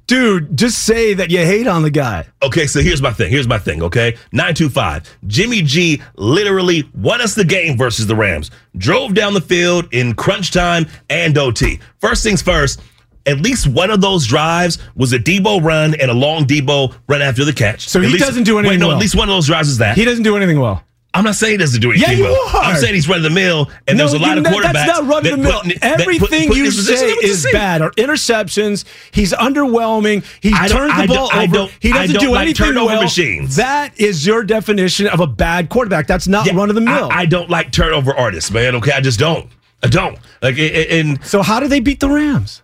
[0.05, 2.27] Dude, just say that you hate on the guy.
[2.41, 3.29] Okay, so here's my thing.
[3.31, 4.17] Here's my thing, okay?
[4.33, 5.17] 925.
[5.27, 8.51] Jimmy G literally won us the game versus the Rams.
[8.77, 11.79] Drove down the field in crunch time and OT.
[12.01, 12.81] First things first,
[13.25, 17.21] at least one of those drives was a Deebo run and a long Deebo run
[17.21, 17.88] after the catch.
[17.88, 18.97] So At he least- doesn't do Wait, anything no, well.
[18.97, 19.95] at least one of those drives is that.
[19.97, 20.83] He doesn't do anything well.
[21.15, 22.55] I'm not saying he doesn't do anything Yeah, you well.
[22.55, 22.63] are.
[22.63, 24.73] I'm saying he's running the mill, and there's a lot of quarterbacks.
[24.73, 25.59] That's not run of that the mill.
[25.62, 27.83] put- that put- Everything put you say in with the is bad.
[27.83, 28.83] Or interceptions.
[29.12, 30.23] He's underwhelming.
[30.41, 31.71] He turns the ball over.
[31.79, 33.03] he doesn't don't like anything turnover well.
[33.03, 33.55] machines.
[33.57, 36.07] That is your definition of a bad quarterback.
[36.07, 37.09] That's not Yeah, run of the mill.
[37.12, 38.73] I, I don't like turnover artists, man.
[38.77, 39.47] Okay, I just don't.
[39.83, 40.17] I don't.
[40.41, 42.62] Like, and so how do they beat the Rams?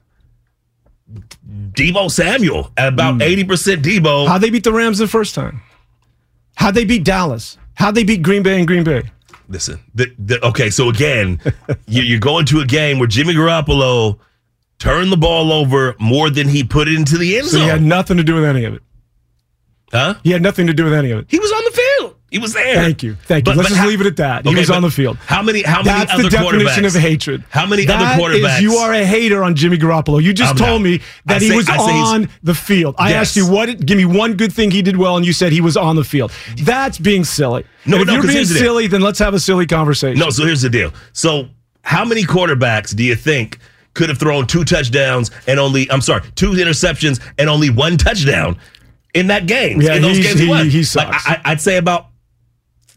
[1.50, 3.22] Deebo Samuel at about hmm.
[3.22, 4.28] eighty percent Deebo.
[4.28, 5.62] How they beat the Rams the first time?
[6.56, 7.58] How they beat Dallas?
[7.76, 9.04] How they beat Green Bay and Green Bay?
[9.48, 11.40] Listen, the, the, okay, so again,
[11.88, 14.20] you, you're going to a game where Jimmy Garoppolo
[14.78, 17.62] turned the ball over more than he put it into the end So zone.
[17.64, 18.82] he had nothing to do with any of it.
[19.92, 20.16] huh?
[20.24, 21.26] He had nothing to do with any of it.
[21.30, 21.59] He was on the field.
[22.32, 22.76] He was there.
[22.76, 23.16] Thank you.
[23.26, 23.54] Thank you.
[23.54, 24.46] Let's just leave it at that.
[24.46, 25.18] He was on the field.
[25.18, 25.64] How many?
[25.64, 27.44] How many That's the definition of hatred.
[27.50, 28.62] How many That other is quarterbacks?
[28.62, 30.22] you are a hater on Jimmy Garoppolo.
[30.22, 30.90] You just I'm told not.
[30.90, 32.96] me that I he was say on the field.
[33.00, 33.30] I Yes.
[33.30, 33.84] asked you what.
[33.86, 36.04] Give me one good thing he did well, and you said he was on the
[36.04, 36.32] field.
[36.62, 37.66] That's being silly.
[37.86, 40.20] No, And if no, you're being the silly, then let's have a silly conversation.
[40.20, 40.94] No, so here's the deal.
[41.14, 41.48] So,
[41.82, 43.58] how many quarterbacks do you think
[43.96, 48.58] could have thrown two touchdowns and only, I'm sorry, two interceptions and only one touchdown
[49.16, 49.82] in that game?
[49.82, 51.28] Yeah, in those games he- he Like, sucks.
[51.28, 52.09] I, I'd say about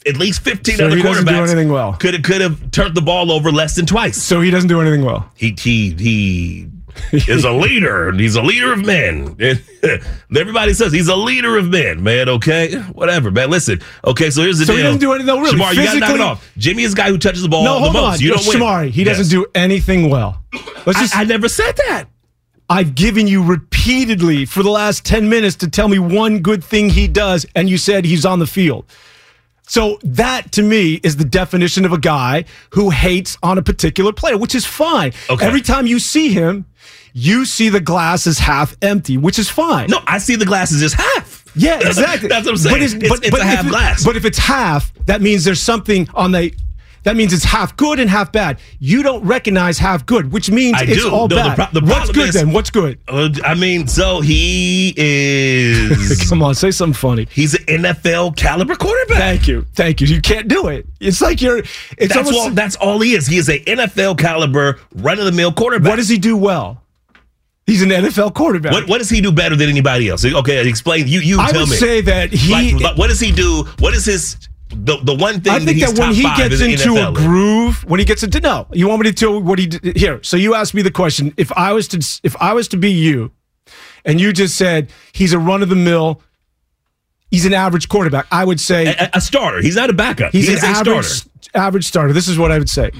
[0.06, 1.92] at least 15 So other he doesn't do quarterbacks anything well.
[1.94, 4.20] could have could have turned the ball over less than twice.
[4.20, 5.30] So he doesn't do anything well.
[5.36, 6.68] He he he
[7.12, 8.12] is a leader.
[8.12, 9.36] He's a leader of men.
[10.36, 12.28] Everybody says he's a leader of men, man.
[12.28, 13.50] Okay, whatever, man.
[13.50, 14.30] Listen, okay.
[14.30, 14.76] So here's the So deal.
[14.76, 16.52] So he doesn't do anything- no, really, Shamar, you gotta knock it off.
[16.58, 18.14] Jimmy is the guy who touches the ball No, the most.
[18.16, 18.20] on.
[18.20, 18.58] You don't win.
[18.58, 19.16] Shamari, he Yes.
[19.18, 20.42] doesn't do anything well.
[20.86, 21.16] Let's just.
[21.16, 22.04] I, I never said that.
[22.70, 26.88] I've given you repeatedly for the last 10 minutes to tell me one good thing
[26.88, 28.86] he does, and you said he's on the field.
[29.68, 34.12] So that to me is the definition of a guy who hates on a particular
[34.12, 35.12] player, which is fine.
[35.30, 35.46] Okay.
[35.46, 36.66] Every time you see him,
[37.14, 39.88] you see the glass is half empty, which is fine.
[39.88, 41.44] No, I see the glasses as half.
[41.54, 42.28] Yeah, exactly.
[42.30, 42.82] That's what I'm saying.
[42.82, 44.04] it's, It's- it's a if half it- glass.
[44.04, 46.52] But if it's half, that means there's something on the.
[47.04, 48.58] That means it's half good and half bad.
[48.78, 51.10] You don't recognize half good, which means I it's do.
[51.10, 51.54] all No, the bad.
[51.72, 52.52] pro- the What's good is- then?
[52.52, 52.98] What's good?
[53.08, 56.26] Uh, I mean, so he is.
[56.28, 57.26] Come on, say something funny.
[57.30, 59.18] He's an NFL caliber quarterback.
[59.18, 60.06] Thank you, thank you.
[60.06, 60.86] You can't do it.
[61.00, 61.58] It's like you're.
[61.58, 62.34] It's That's almost.
[62.38, 62.50] all.
[62.50, 63.26] That's all he is.
[63.26, 65.90] He is a NFL caliber run of the mill quarterback.
[65.90, 66.82] what does he do well?
[67.66, 68.72] He's an NFL quarterback.
[68.72, 70.24] What what does he do better than anybody else?
[70.24, 71.06] Okay, explain.
[71.06, 71.76] You you I tell would me.
[71.76, 72.74] say that he.
[72.74, 73.64] Like, what does he do?
[73.78, 74.36] What is his
[74.74, 77.14] the the one thing I that think he's that when he gets into a NFL
[77.14, 80.22] groove, when he gets into no, you want me to tell what he did here.
[80.22, 82.90] So you asked me the question: if I was to if I was to be
[82.90, 83.30] you,
[84.04, 86.20] and you just said he's a run of the mill,
[87.30, 89.60] he's an average quarterback, I would say a, a starter.
[89.62, 90.32] He's not a backup.
[90.32, 91.30] he's He an average starter.
[91.54, 92.12] average starter.
[92.12, 92.90] This is what I would say.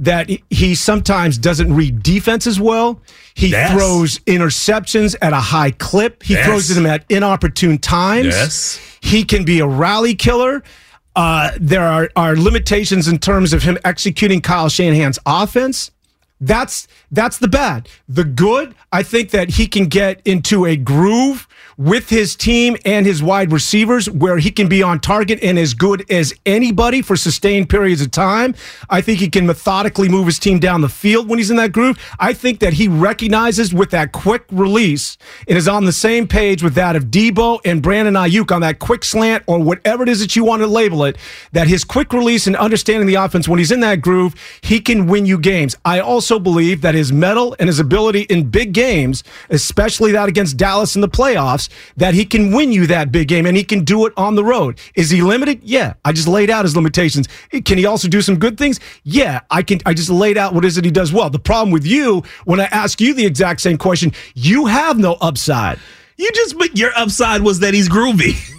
[0.00, 3.00] That he- he sometimes doesn't read defense as well.
[3.34, 3.72] He Yes.
[3.72, 6.22] throws interceptions at a high clip.
[6.22, 6.44] He Yes.
[6.46, 8.26] throws them at inopportune times.
[8.26, 8.78] Yes.
[9.00, 10.62] He can be a rally killer.
[11.16, 15.90] Uh, there are, are limitations in terms of him executing Kyle Shanahan's offense.
[16.40, 17.88] That's that's the bad.
[18.06, 23.04] The good, I think that he can get into a groove with his team and
[23.04, 27.16] his wide receivers where he can be on target and as good as anybody for
[27.16, 28.54] sustained periods of time.
[28.88, 31.72] I think he can methodically move his team down the field when he's in that
[31.72, 31.98] groove.
[32.18, 36.62] I think that he recognizes with that quick release and is on the same page
[36.62, 40.20] with that of Deebo and Brandon Aiyuk on that quick slant or whatever it is
[40.20, 41.18] that you want to label it,
[41.52, 45.06] that his quick release and understanding the offense when he's in that groove, he can
[45.06, 45.76] win you games.
[45.84, 50.56] I also believe that his mettle and his ability in big games, especially that against
[50.56, 51.65] Dallas in the playoffs,
[51.96, 54.44] that he can win you that big game and he can do it on the
[54.44, 54.78] road.
[54.94, 55.60] Is he limited?
[55.62, 55.94] Yeah.
[56.04, 57.28] I just laid out his limitations.
[57.64, 58.80] Can he also do some good things?
[59.04, 59.40] Yeah.
[59.50, 61.30] I can I just laid out what is it he does well.
[61.30, 65.14] The problem with you, when I ask you the exact same question, you have no
[65.14, 65.78] upside.
[66.16, 68.36] You just but your upside was that he's groovy.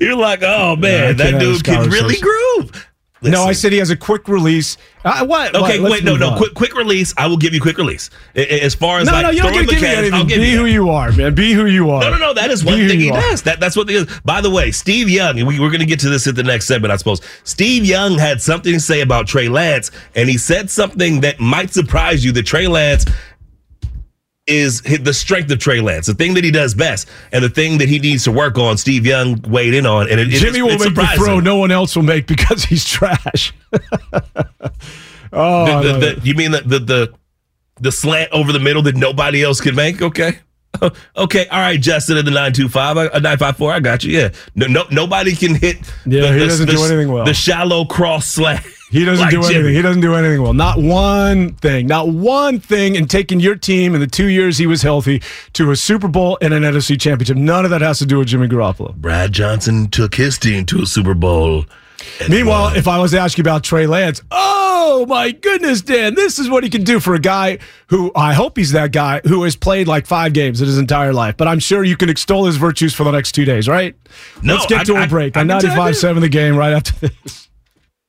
[0.00, 2.82] You're like, oh man, Yeah, that dude can really conversation.
[3.20, 3.32] Groove.
[3.32, 4.76] No, I said he has a quick release.
[5.04, 5.54] Uh, what?
[5.54, 5.90] Okay, what?
[5.92, 6.36] Wait, no, no, on.
[6.38, 7.14] quick, quick release.
[7.16, 8.10] I will give you quick release.
[8.34, 9.98] As far as No, like no, you don't throwing get to the give me cats,
[10.12, 10.26] I'll anything.
[10.28, 10.70] give Be you who that.
[10.70, 11.34] you are, man.
[11.34, 12.00] Be who you are.
[12.00, 12.34] No, no, no.
[12.34, 13.20] That is one Be thing he are.
[13.20, 13.42] does.
[13.42, 13.86] That, that's what.
[13.86, 16.34] The, by the way, Steve Young, and we, we're going to get to this at
[16.34, 17.20] the next segment, I suppose.
[17.44, 21.70] Steve Young had something to say about Trey Lance, and he said something that might
[21.72, 22.32] surprise you.
[22.32, 23.06] That Trey Lance
[24.48, 27.78] is the strength of Trey Lance, the thing that he does best, and the thing
[27.78, 28.76] that he needs to work on.
[28.78, 31.70] Steve Young weighed in on, and it, Jimmy it's, will make the throw no one
[31.70, 33.52] else will make because he's trash.
[35.32, 37.14] oh, The- the- the- you mean the, the the
[37.80, 40.02] the slant over the middle that nobody else can make?
[40.02, 40.38] Okay.
[41.16, 43.72] Okay, all right, Justin at the nine two five, uh, nine five four.
[43.72, 44.16] I got you.
[44.16, 45.78] Yeah, no, no, nobody can hit.
[46.06, 47.24] Yeah, he doesn't do anything well.
[47.24, 48.64] The shallow cross slant.
[48.90, 49.54] He doesn't like do anything.
[49.62, 49.74] Jimmy.
[49.74, 50.54] He doesn't do anything well.
[50.54, 51.86] Not one thing.
[51.86, 55.22] Not one thing in taking your team in the two years he was healthy
[55.54, 57.36] to a Super Bowl and an NFC championship.
[57.36, 58.94] None of that has to do with Jimmy Garoppolo.
[58.94, 61.64] Brad Johnson took his team to a Super Bowl.
[62.28, 62.76] Meanwhile, won.
[62.76, 66.48] if I was to ask you about Trey Lance, oh my goodness, Dan, this is
[66.48, 69.56] what he can do for a guy who I hope he's that guy who has
[69.56, 71.36] played like five games in his entire life.
[71.36, 73.96] But I'm sure you can extol his virtues for the next two days, right?
[74.42, 76.72] No, Let's get I- to a I- break I can 95 7 the game right
[76.72, 77.47] after this.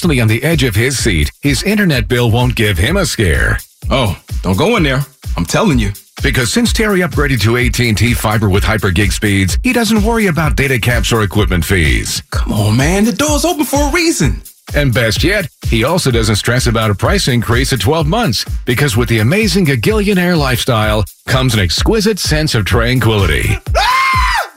[0.00, 3.58] Constantly on the edge of his seat, his internet bill won't give him a scare.
[3.90, 5.00] Oh, don't go in there.
[5.36, 5.92] I'm telling you.
[6.22, 10.56] Because since Terry upgraded to AT&T fiber with hyper gig speeds, he doesn't worry about
[10.56, 12.22] data caps or equipment fees.
[12.30, 13.04] Come on, man.
[13.04, 14.40] The door's open for a reason.
[14.74, 18.96] And best yet, he also doesn't stress about a price increase at 12 months because
[18.96, 23.50] with the amazing Gagillionaire lifestyle comes an exquisite sense of tranquility.
[23.76, 24.50] Ah!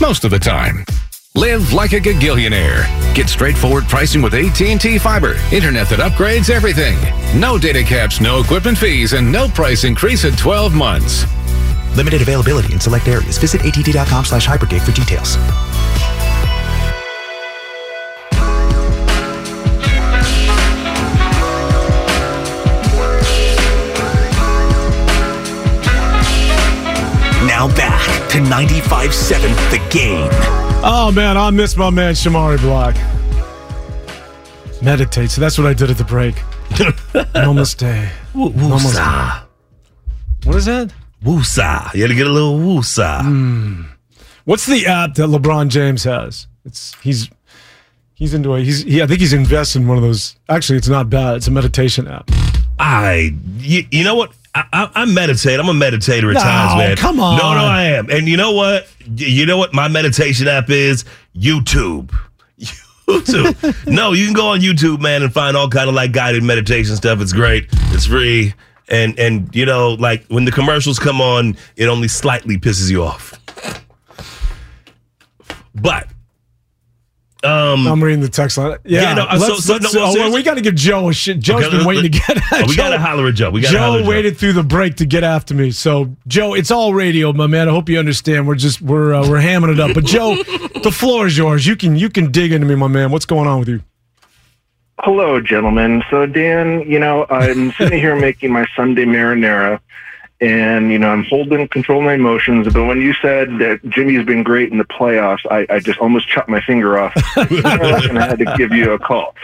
[0.00, 0.84] Most of the time.
[1.36, 2.86] Live like a gagillionaire.
[3.14, 5.36] Get straightforward pricing with AT&T Fiber.
[5.52, 6.96] Internet that upgrades everything.
[7.38, 11.26] No data caps, no equipment fees, and no price increase in 12 months.
[11.94, 13.36] Limited availability in select areas.
[13.36, 15.36] Visit att.com slash hypergig for details.
[27.46, 30.75] Now back to 95.7 The Game.
[30.82, 32.94] Oh man, I miss my man Shamari Block.
[34.82, 35.30] Meditate.
[35.30, 36.34] So that's what I did at the break.
[37.34, 38.08] Namaste.
[38.34, 39.42] Woosah.
[40.44, 40.92] What is that?
[41.24, 41.94] Woosah.
[41.94, 43.22] You had to get a little woosah.
[43.22, 43.82] Hmm.
[44.44, 46.46] What's the app that LeBron James has?
[46.64, 47.30] It's he's
[48.14, 48.64] he's into it.
[48.64, 50.36] he's he, I think he's invested in one of those.
[50.48, 51.36] Actually, it's not bad.
[51.36, 52.30] It's a meditation app.
[52.78, 54.32] I, you, you know what?
[54.72, 55.58] I, I, meditate.
[55.60, 56.96] I'm a meditator at No, times, man.
[56.96, 57.36] come on.
[57.38, 58.10] No, no, I am.
[58.10, 58.86] And you know what?
[59.16, 61.04] You know what my meditation app is?
[61.36, 62.14] YouTube.
[63.08, 63.86] YouTube.
[63.86, 66.96] no, you can go on YouTube, man, and find all kind of like guided meditation
[66.96, 67.20] stuff.
[67.20, 67.66] It's great.
[67.92, 68.54] It's free.
[68.88, 73.02] And and you know, like when the commercials come on, it only slightly pisses you
[73.04, 73.34] off.
[75.74, 76.08] But
[77.44, 78.78] um I'm reading the text line.
[78.84, 80.60] Yeah, Yeah, no, uh, so- let's- so- let's- no, well, oh, well, we got to
[80.62, 81.38] give Joe a shit.
[81.38, 82.42] Joe's Okay, been waiting to let- get.
[82.52, 83.50] Oh, we gotta holler at Joe.
[83.50, 84.08] We gotta Joe holler at Joe.
[84.08, 85.70] waited through the break to get after me.
[85.70, 87.68] So Joe, it's all radio, my man.
[87.68, 88.46] I hope you understand.
[88.48, 89.94] We're just we're uh, we're hamming it up.
[89.94, 90.36] But Joe,
[90.82, 91.66] the floor is yours.
[91.66, 93.10] You can you can dig into me, my man.
[93.10, 93.82] What's going on with you?
[95.00, 96.02] Hello, gentlemen.
[96.10, 99.78] So, Dan, you know, I'm sitting here making my Sunday marinara,
[100.40, 102.66] and, you know, I'm holding control of my emotions.
[102.72, 106.28] But when you said that Jimmy's been great in the playoffs, I, I just almost
[106.28, 109.34] chopped my finger off, and I had to give you a call.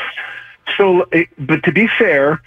[0.76, 2.40] So, eh, but to be fair,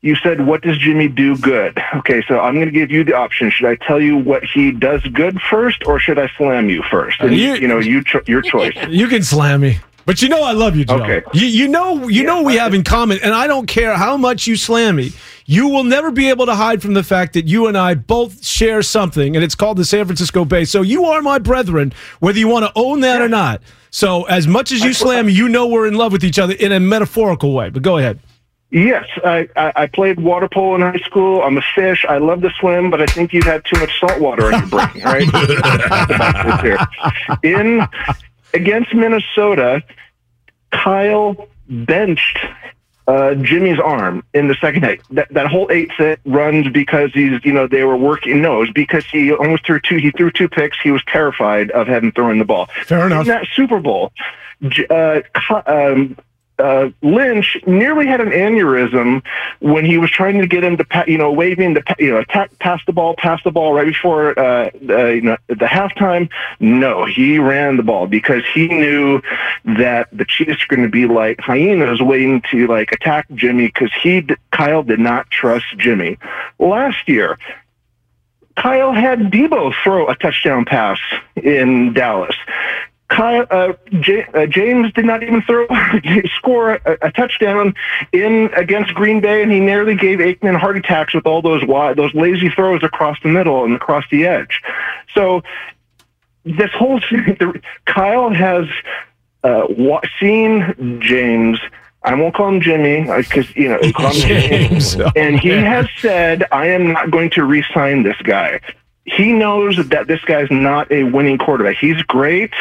[0.00, 1.76] you said, what does Jimmy do good?
[1.96, 3.50] Okay, so I'm going to give you the option.
[3.50, 7.18] Should I tell you what he does good first, or should I slam you first?
[7.20, 8.74] And, You- you, know, you cho- your choice.
[8.88, 9.78] You can slam me.
[10.08, 11.02] But you know I love you, Joe.
[11.02, 11.22] Okay.
[11.34, 14.46] You, you know you know we have in common, and I don't care how much
[14.46, 15.12] you slam me.
[15.44, 18.42] You will never be able to hide from the fact that you and I both
[18.42, 20.64] share something, and it's called the San Francisco Bay.
[20.64, 23.60] So you are my brethren, whether you want to own that or not.
[23.90, 26.54] So as much as you slam me, you know we're in love with each other
[26.54, 27.68] in a metaphorical way.
[27.68, 28.18] But go ahead.
[28.70, 31.42] Yes, I, I, I played water polo in high school.
[31.42, 32.06] I'm a fish.
[32.08, 34.68] I love to swim, but I think you've had too much salt water in your
[34.68, 35.28] brain, right?
[37.42, 37.86] In
[38.54, 39.82] against Minnesota,
[40.70, 42.38] Kyle benched
[43.08, 44.98] uh, Jimmy's arm in the second half.
[45.10, 48.42] That that whole eight set runs because he's you know they were working.
[48.42, 49.96] No, it's because he almost threw two.
[49.96, 50.78] He threw two picks.
[50.80, 52.68] He was terrified of having thrown the ball.
[52.84, 53.22] Fair enough.
[53.22, 54.12] In that Super Bowl,
[54.90, 55.20] uh,
[55.66, 56.18] um,
[56.58, 59.22] uh, Lynch nearly had an aneurysm
[59.60, 62.18] when he was trying to get him to, pa- you know, waving the, you know,
[62.18, 66.28] attack, pass the ball, pass the ball right before, uh, uh, you know, the halftime.
[66.60, 69.22] No, he ran the ball because he knew
[69.64, 73.92] that the Chiefs were going to be like hyenas waiting to like attack Jimmy because
[74.02, 76.18] he, Kyle did not trust Jimmy.
[76.58, 77.38] Last year,
[78.56, 80.98] Kyle had Deebo throw a touchdown pass
[81.36, 82.34] in Dallas.
[83.08, 85.66] Kyle, uh, J- uh, James did not even throw
[86.36, 87.74] score a, a touchdown
[88.12, 91.96] in against Green Bay, and he nearly gave Aikman heart attacks with all those wide,
[91.96, 94.60] those lazy throws across the middle and across the edge.
[95.14, 95.42] So
[96.44, 98.66] this whole the, Kyle has
[99.42, 101.58] uh, wa- seen James.
[102.02, 104.94] I won't call him Jimmy because you know call him James.
[104.96, 105.12] James.
[105.16, 108.60] and he has said, "I am not going to re-sign this guy."
[109.04, 111.78] He knows that this guy's not a winning quarterback.
[111.78, 112.52] He's great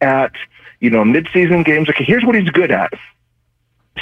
[0.00, 0.32] at
[0.80, 1.88] you know midseason games.
[1.88, 2.92] Okay, here's what he's good at.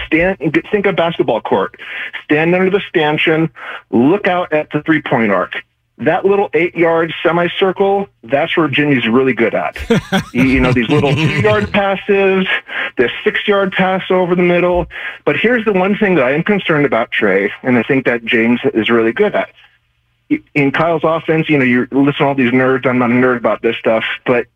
[0.06, 0.38] Stand.
[0.70, 1.80] Think of basketball court.
[2.24, 3.50] Stand under the stanchion.
[3.90, 5.62] Look out at the three-point arc.
[5.98, 8.08] That little eight-yard semicircle.
[8.24, 9.78] That's where Jimmy's really good at.
[10.32, 12.48] you know these little two-yard passes,
[12.96, 14.86] the six-yard pass over the middle.
[15.24, 18.24] But here's the one thing that I am concerned about, Trey, and I think that
[18.24, 19.50] James is really good at
[20.54, 22.86] in Kyle's offense, you know, you listen to all these nerds.
[22.86, 24.46] I'm not a nerd about this stuff, but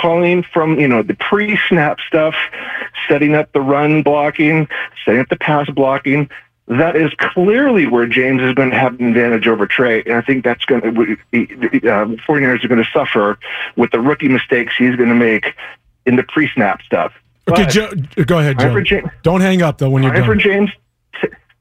[0.00, 2.34] calling from, you know, the pre-snap stuff,
[3.08, 4.68] setting up the run blocking,
[5.04, 6.28] setting up the pass blocking,
[6.68, 10.02] that is clearly where James is going to have an advantage over Trey.
[10.02, 13.38] And I think that's going to, uh, 49ers are going to suffer
[13.76, 15.54] with the rookie mistakes he's going to make
[16.06, 17.12] in the pre-snap stuff.
[17.48, 17.90] Okay, But Joe,
[18.24, 18.80] go ahead, Joe.
[18.80, 20.40] James- Don't hang up though when you're time for done.
[20.40, 20.70] James.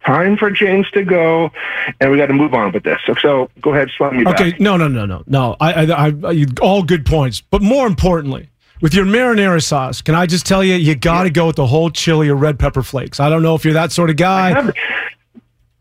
[0.05, 1.51] Time for James to go,
[1.99, 2.99] and we got to move on with this.
[3.07, 4.39] So, so go ahead, slam me back.
[4.39, 5.55] Okay, no, no, no, no, no.
[5.59, 8.49] I, I, I, I, all good points, but more importantly,
[8.81, 11.65] with your marinara sauce, can I just tell you, you got to go with the
[11.65, 13.19] whole chili or red pepper flakes.
[13.19, 14.71] I don't know if you're that sort of guy.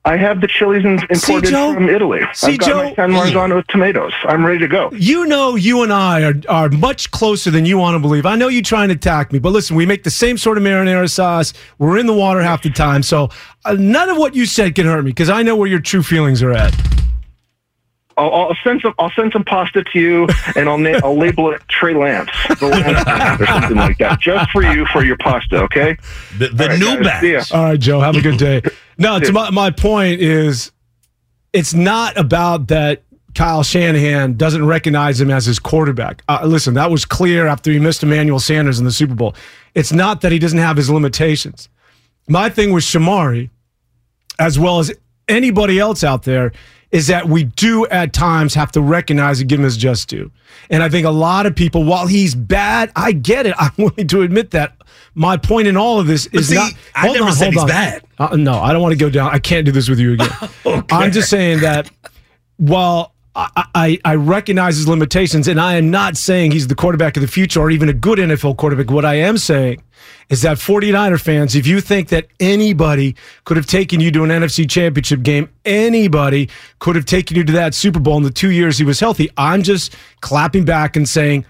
[0.06, 1.72] I have the chilies in, imported Joe?
[1.72, 2.20] from Italy.
[2.34, 2.82] See, I've got Joe?
[2.82, 4.12] my San Marzano tomatoes.
[4.24, 4.90] I'm ready to go.
[4.92, 8.26] You know, you and I are, are much closer than you want to believe.
[8.26, 10.64] I know you're trying to attack me, but listen, we make the same sort of
[10.64, 11.54] marinara sauce.
[11.78, 13.02] We're in the water half the time.
[13.02, 13.30] So
[13.64, 16.02] uh, none of what you said can hurt me because I know where your true
[16.02, 16.74] feelings are at.
[18.16, 18.94] I'll, I'll send some.
[18.98, 22.68] I'll send some pasta to you, and I'll na- I'll label it Trey Lance, the
[22.68, 25.62] Lance or something like that, just for you for your pasta.
[25.64, 25.96] Okay.
[26.38, 27.52] The, the All right, new guys, batch.
[27.52, 28.62] All right, Joe, have a good day.
[28.98, 30.72] No, to my, my point is
[31.52, 33.02] it's not about that
[33.34, 36.22] Kyle Shanahan doesn't recognize him as his quarterback.
[36.28, 39.34] Uh, listen, that was clear after he missed Emmanuel Sanders in the Super Bowl.
[39.74, 41.68] It's not that he doesn't have his limitations.
[42.28, 43.50] My thing with Shamari,
[44.38, 44.92] as well as
[45.28, 46.52] anybody else out there,
[46.92, 50.30] is that we do at times have to recognize and give him his just due.
[50.70, 53.54] And I think a lot of people, while he's bad, I get it.
[53.58, 54.76] I'm willing to admit that.
[55.16, 56.72] My point in all of this is see, not.
[56.94, 57.68] I hold never on, said hold he's on.
[57.68, 58.03] bad.
[58.18, 59.30] Uh, no, I don't want to go down.
[59.32, 60.30] I can't do this with you again.
[60.90, 61.90] I'm just saying that
[62.56, 67.16] while I, I, I recognize his limitations, and I am not saying he's the quarterback
[67.16, 68.90] of the future or even a good NFL quarterback.
[68.90, 69.82] What I am saying
[70.28, 74.30] is that 49er fans, if you think that anybody could have taken you to an
[74.30, 76.48] NFC championship game, anybody
[76.78, 79.28] could have taken you to that Super Bowl in the two years he was healthy,
[79.36, 81.44] I'm just clapping back and saying,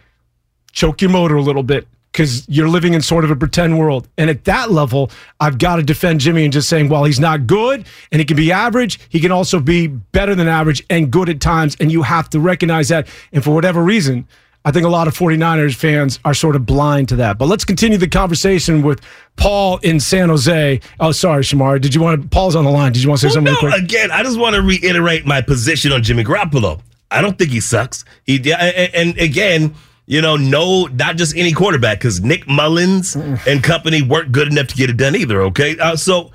[0.73, 4.07] choke your motor a little bit because you're living in sort of a pretend world.
[4.17, 5.11] And at that level,
[5.41, 8.37] I've got to defend Jimmy and just saying, well, he's not good and he can
[8.37, 9.01] be average.
[9.09, 11.77] He can also be better than average and good at times.
[11.81, 13.09] And you have to recognize that.
[13.33, 14.29] And for whatever reason,
[14.65, 17.37] I think a lot of 49ers fans are sort of blind to that.
[17.37, 19.01] But let's continue the conversation with
[19.35, 20.81] Paul in San Jose.
[21.01, 21.81] Oh, sorry, Shamar.
[21.81, 22.29] Did you want to?
[22.29, 22.93] Paul's on the line.
[22.93, 23.83] Did you want to say Well, something no, quick?
[23.83, 26.81] again, I just want to reiterate my position on Jimmy Garoppolo.
[27.11, 28.05] I don't think he sucks.
[28.25, 29.75] He and, and again,
[30.07, 34.67] you know, no, not just any quarterback because Nick Mullens and company weren't good enough
[34.69, 35.41] to get it done either.
[35.43, 36.31] Okay, uh, so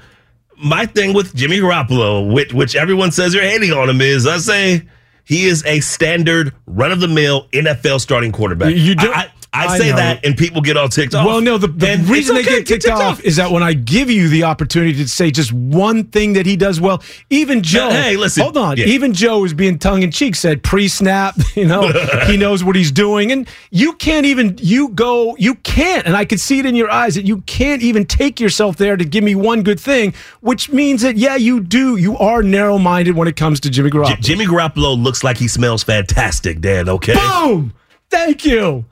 [0.62, 4.38] my thing with Jimmy Garoppolo, which, which everyone says you're hating on him, is I
[4.38, 4.84] say
[5.24, 8.74] he is a standard run of the mill NFL starting quarterback.
[8.76, 9.96] You do- I, I, I say know.
[9.96, 11.26] that, and people get all ticked off.
[11.26, 13.74] Well, no, the, the reason it's they okay, get ticked off is that when I
[13.74, 17.90] give you the opportunity to say just one thing that he does well, even Joe.
[17.90, 18.78] hey, listen, hold on.
[18.78, 18.86] yeah.
[18.86, 20.36] Even Joe is being tongue in cheek.
[20.36, 21.92] Said pre-snap, you know,
[22.28, 26.26] he knows what he's doing, and you can't even you go, you can't, and I
[26.26, 29.24] could see it in your eyes that you can't even take yourself there to give
[29.24, 33.36] me one good thing, which means that yeah, you do, you are narrow-minded when it
[33.36, 34.16] comes to Jimmy Garoppolo.
[34.18, 36.88] J- Jimmy Garoppolo looks like he smells fantastic, Dan.
[36.88, 37.16] Okay.
[37.16, 37.74] Boom!
[38.12, 38.86] Thank you.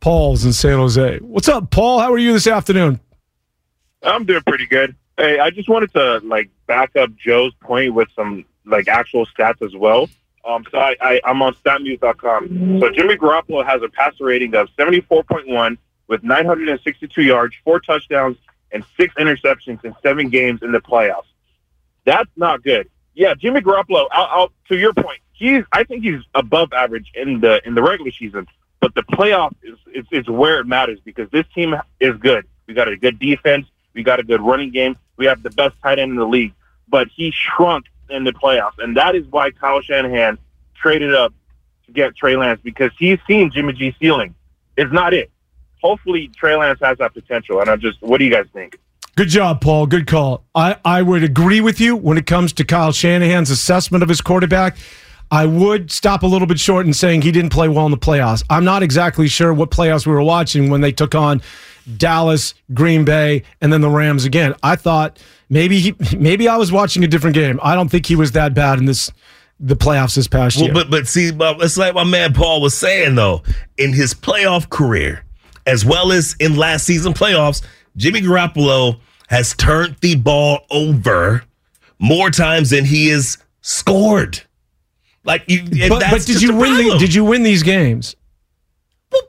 [0.00, 1.18] Paul's in San Jose.
[1.18, 2.00] What's up, Paul?
[2.00, 3.00] How are you this afternoon?
[4.02, 4.96] I'm doing pretty good.
[5.18, 9.62] Hey, I just wanted to like back up Joe's point with some like actual stats
[9.62, 10.08] as well.
[10.44, 12.80] Um, so I, I I'm on StatMuse.com.
[12.80, 15.76] So Jimmy Garoppolo has a passer rating of 74.1
[16.08, 18.38] with 962 yards, four touchdowns,
[18.72, 21.24] and six interceptions in seven games in the playoffs.
[22.06, 22.88] That's not good.
[23.14, 24.06] Yeah, Jimmy Garoppolo.
[24.10, 27.82] I'll, I'll, to your point, he's I think he's above average in the in the
[27.82, 28.46] regular season,
[28.80, 32.46] but the playoff is is, is where it matters because this team is good.
[32.66, 33.66] We got a good defense.
[33.94, 34.96] We got a good running game.
[35.16, 36.52] We have the best tight end in the league.
[36.88, 40.38] But he shrunk in the playoffs, and that is why Kyle Shanahan
[40.74, 41.32] traded up
[41.86, 44.34] to get Trey Lance because he's seen Jimmy G ceiling.
[44.76, 45.30] It's not it.
[45.82, 47.60] Hopefully, Trey Lance has that potential.
[47.60, 48.78] And I just, what do you guys think?
[49.16, 49.86] Good job, Paul.
[49.86, 50.44] Good call.
[50.54, 54.20] I, I would agree with you when it comes to Kyle Shanahan's assessment of his
[54.20, 54.76] quarterback.
[55.30, 57.98] I would stop a little bit short in saying he didn't play well in the
[57.98, 58.42] playoffs.
[58.50, 61.40] I'm not exactly sure what playoffs we were watching when they took on
[61.96, 64.54] Dallas, Green Bay, and then the Rams again.
[64.62, 65.18] I thought
[65.48, 67.60] maybe he, maybe I was watching a different game.
[67.62, 69.10] I don't think he was that bad in this
[69.62, 70.74] the playoffs this past Well, year.
[70.74, 73.42] but but see, but it's like my man Paul was saying though,
[73.76, 75.24] in his playoff career,
[75.66, 77.62] as well as in last season playoffs,
[77.96, 81.44] Jimmy Garoppolo has turned the ball over
[81.98, 84.40] more times than he has scored.
[85.30, 86.74] Like you, but, but did you win?
[86.88, 88.16] The, did you win these games?
[89.12, 89.22] Well,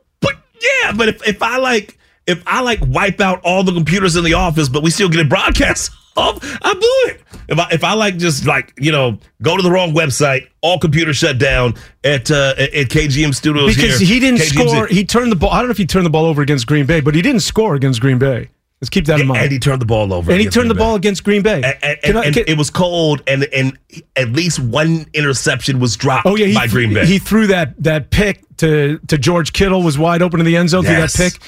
[0.60, 4.24] Yeah, but if, if I like if I like wipe out all the computers in
[4.24, 7.22] the office, but we still get a broadcast off, I blew it.
[7.50, 10.80] If I if I like just like you know go to the wrong website, all
[10.80, 14.08] computers shut down at uh, at KGM Studios Because here.
[14.08, 14.88] he didn't KGM's score.
[14.88, 15.52] He turned the ball.
[15.52, 17.42] I don't know if he turned the ball over against Green Bay, but he didn't
[17.42, 18.50] score against Green Bay.
[18.82, 19.44] Let's keep that in mind.
[19.44, 20.80] and he turned the ball over, And he turned the Bay.
[20.80, 21.62] ball against Green Bay.
[21.84, 23.78] And, and- I- and it was cold, and and
[24.16, 27.06] at least one interception was dropped Oh yeah, he, by Green Bay.
[27.06, 30.70] He threw that that pick to to George Kittle was wide open in the end
[30.70, 31.16] zone Yes.
[31.16, 31.42] through that pick.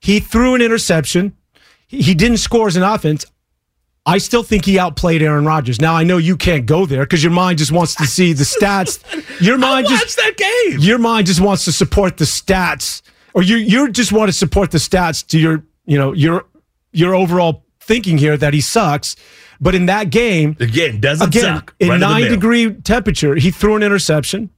[0.00, 1.34] He threw an interception.
[1.86, 3.24] He, he didn't score as an offense.
[4.06, 5.80] I still think he outplayed Aaron Rodgers.
[5.80, 8.44] Now I know you can't go there because your mind just wants to see the
[8.60, 8.98] stats.
[9.40, 10.80] Your mind just that game.
[10.80, 13.00] Your mind just wants to support the stats,
[13.32, 16.44] or you you just want to support the stats to your you know your
[16.94, 19.16] your overall thinking here that he sucks.
[19.60, 21.74] But in that game, again, doesn't again, suck.
[21.78, 24.50] in Right nine degree temperature, he threw an interception,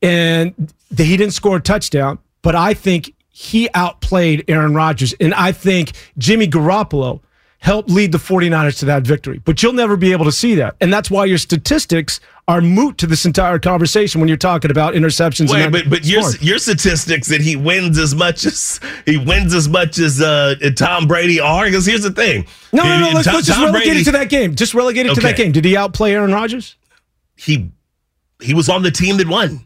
[0.00, 2.18] and he didn't score a touchdown.
[2.42, 7.20] But I think he outplayed Aaron Rodgers, and I think Jimmy Garoppolo
[7.58, 9.40] helped lead the 49ers to that victory.
[9.44, 12.96] But you'll never be able to see that, and that's why your statistics are moot
[12.98, 15.50] to this entire conversation when you're talking about interceptions.
[15.52, 19.54] Wait, and but but your your statistics that he wins as much as he wins
[19.54, 21.66] as much as uh, Tom Brady are.
[21.66, 22.46] Because here's the thing.
[22.72, 23.04] no, no, no.
[23.06, 24.54] Tom- Let's, let's just Tom relegate Brady- it to that game.
[24.54, 25.52] Just relegate it to that game.
[25.52, 26.74] Did he outplay Aaron Rodgers?
[27.36, 27.70] He
[28.42, 29.64] he was on the team that won.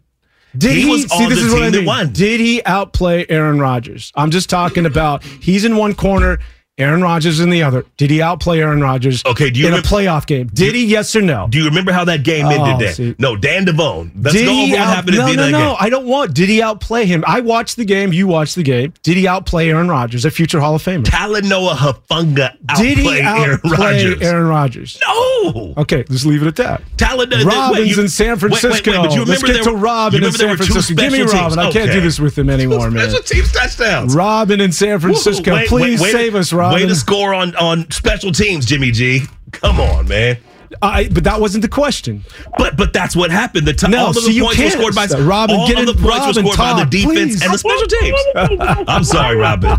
[0.58, 1.24] Did he, was see?
[1.24, 1.86] on This the is what team I that mean.
[1.86, 2.12] won.
[2.12, 4.12] Did he outplay Aaron Rodgers?
[4.16, 6.40] I'm just talking about he's in one corner,
[6.78, 7.84] Aaron Rodgers in the other.
[7.98, 9.22] Did he outplay Aaron Rodgers?
[9.26, 10.46] Okay, do you in remember- a playoff game?
[10.54, 10.86] Did he?
[10.86, 11.46] Yes or no?
[11.50, 12.78] Do you remember how that game Oh, ended?
[12.86, 12.94] Dan?
[12.94, 13.14] see.
[13.18, 14.10] No, Dan Devone.
[14.18, 15.58] Let's did he out- happened no, no, no.
[15.58, 15.76] game.
[15.78, 16.32] I don't want.
[16.32, 17.24] Did he outplay him?
[17.26, 18.14] I watched the game.
[18.14, 18.94] You watched the game.
[19.02, 21.04] Did he outplay Aaron Rodgers, a future Hall of Famer?
[21.04, 24.22] Talanoa Hufanga Did he outplayed Aaron outplay Rodgers.
[24.22, 24.98] Aaron Rodgers?
[25.06, 25.74] No.
[25.76, 26.82] Okay, let's leave it at that.
[26.96, 27.44] Talanoa.
[27.44, 28.70] Robin's in San Francisco.
[28.92, 30.94] Wait, wait, but you Let's remember get there, to Robin in San Francisco.
[30.94, 31.58] Give me Robin.
[31.58, 33.10] I can't do this with him anymore, man.
[33.10, 34.14] Special teams touchdowns.
[34.14, 35.66] Robin in San Francisco.
[35.66, 36.61] Please wait, wait save us, Robin.
[36.70, 39.22] Way to score on on special teams, Jimmy G.
[39.52, 40.38] Come on, man.
[40.80, 42.24] I, but that wasn't the question.
[42.56, 43.66] But but that's what happened.
[43.66, 44.72] The t- No, all of the you points were can't.
[44.72, 46.90] scored by Robin, all get of the in- points Robin, were scored by the talk,
[46.90, 47.42] defense please.
[47.42, 48.84] and the special teams.
[48.88, 49.70] I'm sorry, Robin.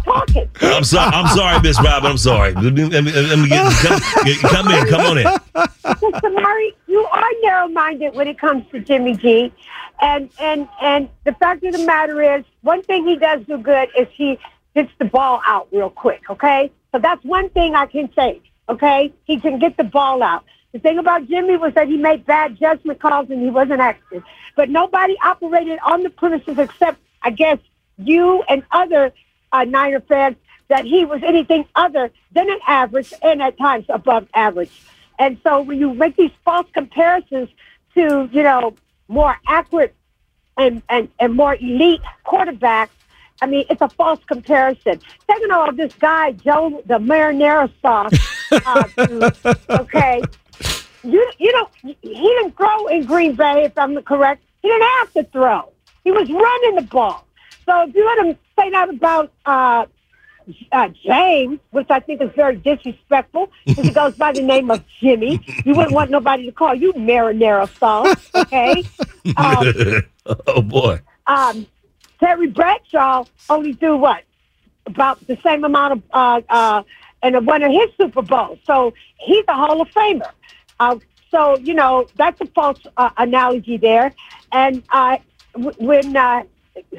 [0.61, 1.11] I'm sorry.
[1.15, 2.11] I'm sorry, Miss Robin.
[2.11, 2.53] I'm sorry.
[2.53, 4.88] Let me, let me, let me get, come, get- come in.
[4.88, 5.25] Come on in.
[5.25, 6.41] Mr.
[6.41, 9.51] Murray, you are narrow-minded when it comes to Jimmy G,
[9.99, 13.89] and and and the fact of the matter is, one thing he does do good
[13.97, 14.38] is he
[14.76, 16.21] gets the ball out real quick.
[16.30, 18.41] Okay, so that's one thing I can say.
[18.69, 20.45] Okay, he can get the ball out.
[20.71, 24.24] The thing about Jimmy was that he made bad judgment calls and he wasn't active.
[24.55, 27.59] But nobody operated on the premises except, I guess,
[27.97, 29.13] you and other
[29.51, 30.36] uh, Niner fans
[30.69, 34.71] that he was anything other than an average and at times above average.
[35.19, 37.49] And so when you make these false comparisons
[37.93, 38.76] to, you know,
[39.07, 39.95] more accurate
[40.57, 42.89] and, and, and more elite quarterbacks,
[43.43, 45.01] I mean, it's a false comparison.
[45.27, 48.13] Second of all, this guy, Joe, the marinara sauce,
[48.53, 49.35] uh, dude,
[49.69, 50.21] okay,
[51.03, 54.41] you, you know, he didn't throw in Green Bay, if I'm correct.
[54.61, 55.73] He didn't have to throw.
[56.05, 57.27] He was running the ball.
[57.65, 59.87] So if you let him say that about uh,
[60.71, 64.85] uh, James, which I think is very disrespectful, because he goes by the name of
[65.01, 65.41] Jimmy.
[65.65, 68.83] You wouldn't want nobody to call you marinara sauce, okay?
[69.37, 70.03] Um,
[70.47, 70.99] oh boy.
[71.27, 71.65] um,
[72.24, 74.24] Terry Bradshaw only threw what
[74.86, 76.84] about the same amount of uh, uh,
[77.21, 78.59] and one of his Super Bowls.
[78.65, 80.32] So he's a Hall of Famer.
[80.80, 80.99] Uh,
[81.32, 84.13] so you know that's a false uh, analogy there.
[84.53, 85.17] And uh,
[85.53, 86.43] w- when uh,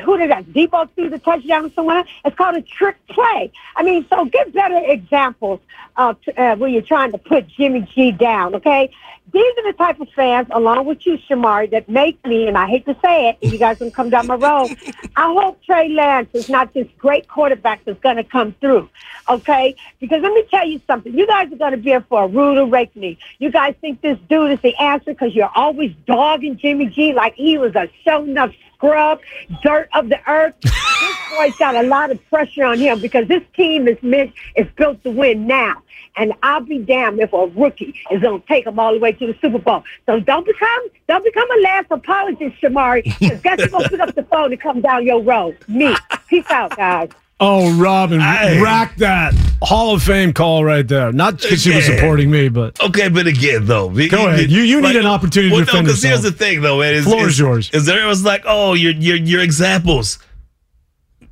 [0.05, 0.45] who did that?
[0.47, 2.09] Deebo threw the touchdown to someone else.
[2.25, 3.53] It's called a trick play.
[3.77, 5.61] I mean, so give better examples
[5.97, 8.55] of uh, when you're trying to put Jimmy G down.
[8.55, 8.91] Okay,
[9.33, 12.68] these are the type of fans, along with you, Shamari, that make me, and I
[12.68, 14.77] hate to say it, if you guys can come down my road.
[15.16, 18.89] I hope Trey Lance is not this great quarterback that's going to come through.
[19.29, 21.16] Okay, because let me tell you something.
[21.16, 23.16] You guys are going to be in for a rude awakening.
[23.39, 27.35] You guys think this dude is the answer because you're always dogging Jimmy G like
[27.35, 29.20] he was a shown up scrub,
[29.62, 30.55] dirt of the earth.
[30.62, 34.66] this boy's got a lot of pressure on him because this team is meant is
[34.77, 35.83] built to win now.
[36.16, 39.12] And I'll be damned if a rookie is going to take them all the way
[39.12, 39.83] to the Super Bowl.
[40.07, 43.03] So don't become don't become a last apologist, Shamari.
[43.18, 45.57] Because guess who's going to pick up the phone and come down your road?
[45.66, 45.95] Me.
[46.29, 47.11] Peace out, guys.
[47.41, 48.61] Oh, Robin, Hey.
[48.61, 51.11] rack that Hall of Fame call right there.
[51.12, 54.51] Not because she was supporting me, but Okay, but again, though, Go ahead.
[54.51, 56.95] You- you need an opportunity to well, defend no, because here's the thing, though, man.
[56.95, 57.70] Is, Floor is is yours.
[57.72, 60.18] Is there It was like, oh, your your your examples.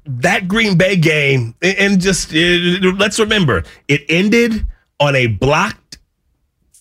[0.05, 4.67] That Green Bay game, and- just uh, let's remember, it ended
[4.99, 5.99] on a blocked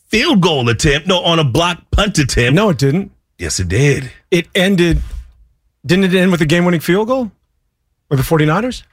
[0.09, 1.07] field goal attempt.
[1.07, 2.55] No, on a blocked punt attempt.
[2.55, 3.11] no, it didn't.
[3.37, 4.11] Yes, it did.
[4.31, 5.01] It ended.
[5.85, 7.31] Didn't it end with a game-winning field goal?
[8.09, 8.83] With the 49ers?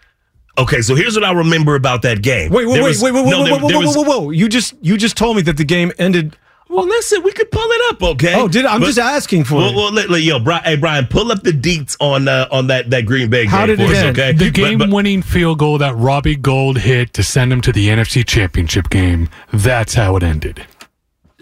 [0.59, 2.51] Okay, so here's what I remember about that game.
[2.51, 3.87] Wait, wait, There wait, was- wait, wait, wait, no, wait, there- wait, wait, there whoa,
[3.87, 4.31] was- whoa, whoa, whoa.
[4.31, 6.37] You just you just told me that the game ended.
[6.71, 8.35] Well, listen, we could pull it up, okay?
[8.35, 8.75] Oh, did I?
[8.75, 9.75] I'm But- just asking for Well, it.
[9.75, 12.91] well let, let- yo, Brian, hey, Brian, pull up the deets on uh, on that
[12.91, 14.19] that Green Bay game How did for it us, end?
[14.19, 14.33] okay?
[14.33, 18.91] The game-winning field goal that Robbie Gould hit to send him to the NFC Championship
[18.91, 19.29] game.
[19.53, 20.67] That's how it ended.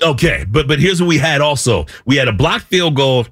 [0.03, 1.87] Okay, but but here's what we had also.
[2.05, 3.27] We had a blocked field goal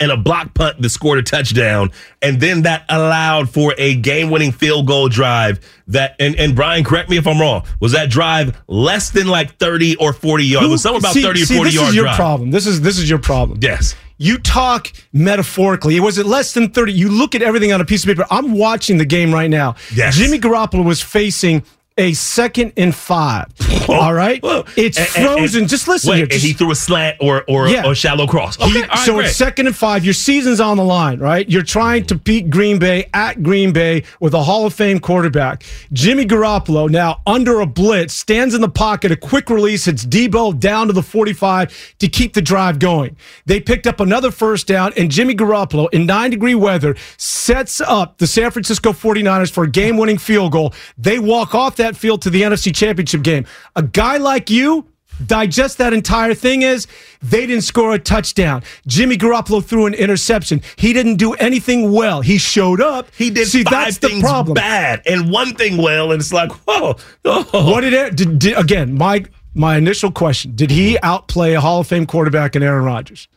[0.00, 1.90] and a block punt that scored a touchdown,
[2.22, 5.60] and then that allowed for a game-winning field goal drive.
[5.88, 7.64] That and and Brian, correct me if I'm wrong.
[7.80, 10.66] Was that drive less than like 30 or 40 yards?
[10.66, 12.16] It was something about see, 30 or see, 40 this yard is your drive.
[12.16, 12.50] problem.
[12.50, 13.58] This is this is your problem.
[13.60, 13.94] Yes.
[14.16, 15.98] You talk metaphorically.
[15.98, 16.92] Was it less than 30?
[16.92, 18.24] You look at everything on a piece of paper.
[18.30, 19.74] I'm watching the game right now.
[19.92, 20.16] Yes.
[20.16, 21.64] Jimmy Garoppolo was facing
[21.96, 23.46] a second and five.
[23.88, 24.40] all right,
[24.76, 25.60] it's And- frozen.
[25.62, 26.24] and- just listen wait, here.
[26.24, 27.84] and Just- he threw a slant or or, Yeah.
[27.86, 28.56] or shallow cross.
[28.56, 29.26] He- Okay, all right, so great.
[29.26, 30.04] it's second and five.
[30.04, 31.48] Your season's on the line, right?
[31.48, 35.62] You're trying to beat Green Bay at Green Bay with a Hall of Fame quarterback.
[35.92, 39.86] Jimmy Garoppolo now under a blitz stands in the pocket, a quick release.
[39.86, 41.68] It's Deebo down to the 45
[42.00, 43.16] to keep the drive going.
[43.46, 48.18] They picked up another first down, and Jimmy Garoppolo in nine degree weather sets up
[48.18, 50.72] the San Francisco 49ers for a game winning field goal.
[50.96, 53.44] They walk off that field to the NFC Championship game.
[53.76, 54.86] A guy like you
[55.26, 56.86] digest that entire thing is
[57.22, 58.62] they didn't score a touchdown.
[58.86, 60.60] Jimmy Garoppolo threw an interception.
[60.76, 62.20] He didn't do anything well.
[62.20, 63.08] He showed up.
[63.16, 64.54] He did See, five that's the things problem.
[64.54, 66.96] bad and one thing well, and it's like, whoa.
[67.24, 67.70] Oh.
[67.70, 68.94] What did it did, did again?
[68.94, 69.24] My
[69.54, 73.28] my initial question: Did he outplay a Hall of Fame quarterback in Aaron Rodgers?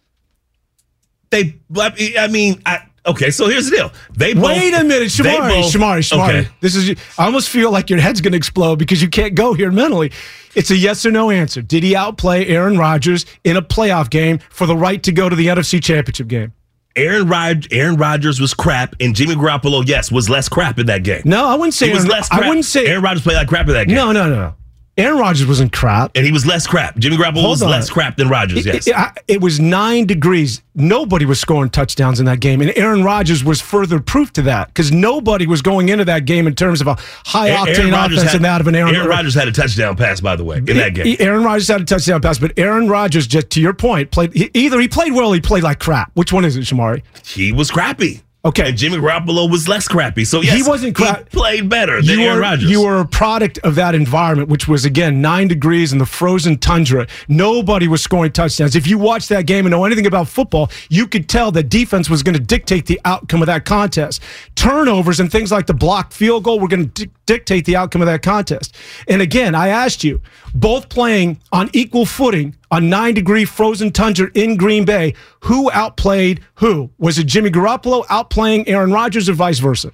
[1.29, 3.31] They, I mean, I, okay.
[3.31, 3.91] So here's the deal.
[4.15, 6.29] They both, Wait a minute, Shamari, both- Shamari, Shamari.
[6.41, 6.47] Okay.
[6.61, 6.91] This is.
[7.17, 10.11] I almost feel like your head's going to explode because you can't go here mentally.
[10.55, 11.61] It's a yes or no answer.
[11.61, 15.35] Did he outplay Aaron Rodgers in a playoff game for the right to go to
[15.35, 16.53] the NFC Championship game?
[16.95, 21.03] Aaron Rod- Aaron Rodgers was crap, and Jimmy Garoppolo, yes, was less crap in that
[21.03, 21.21] game.
[21.25, 22.27] No, I wouldn't say he was Aaron- less.
[22.31, 23.95] I wouldn't say- Aaron Rodgers played like crap in that game.
[23.95, 24.55] No, no, no, no.
[24.97, 26.11] Aaron Rodgers wasn't crap.
[26.15, 26.97] and he was less crap.
[26.97, 27.69] Jimmy Garoppolo Hold was on.
[27.69, 28.65] less crap than Rodgers.
[28.65, 28.87] It, Yes.
[28.87, 30.61] it- I- it was nine degrees.
[30.73, 34.67] Nobody was scoring touchdowns in that game, and Aaron Rodgers was further proof to that
[34.67, 38.35] because nobody was going into that game in terms of a high octane offense had,
[38.35, 38.95] and that of an Aaron.
[38.95, 41.15] Aaron Rodgers had a touchdown pass, by the way, in that game.
[41.19, 44.49] Aaron Rodgers had a touchdown pass, but Aaron Rodgers, just to your point, played he-
[44.53, 46.11] either he played well, or he played like crap.
[46.15, 47.01] Which one is it, Shamari?
[47.25, 48.21] he was crappy.
[48.47, 48.69] Okay.
[48.69, 50.23] And Jimmy Garoppolo was less crappy.
[50.23, 51.19] So yes, he wasn't crap.
[51.19, 52.71] He played better than you Aaron were, Rodgers.
[52.71, 56.57] You were a product of that environment, which was again nine degrees in the frozen
[56.57, 57.07] tundra.
[57.27, 58.75] Nobody was scoring touchdowns.
[58.75, 62.09] If you watched that game and know anything about football, you could tell that defense
[62.09, 64.21] was going to dictate the outcome of that contest.
[64.55, 68.01] Turnovers and things like the blocked field goal were going to di- dictate the outcome
[68.01, 68.73] of that contest.
[69.09, 70.21] And again, I asked you,
[70.53, 76.41] both playing on equal footing on nine degree frozen tundra in Green Bay, who outplayed
[76.55, 76.91] who?
[76.97, 79.91] Was it Jimmy Garoppolo outplaying Aaron Rodgers or vice versa?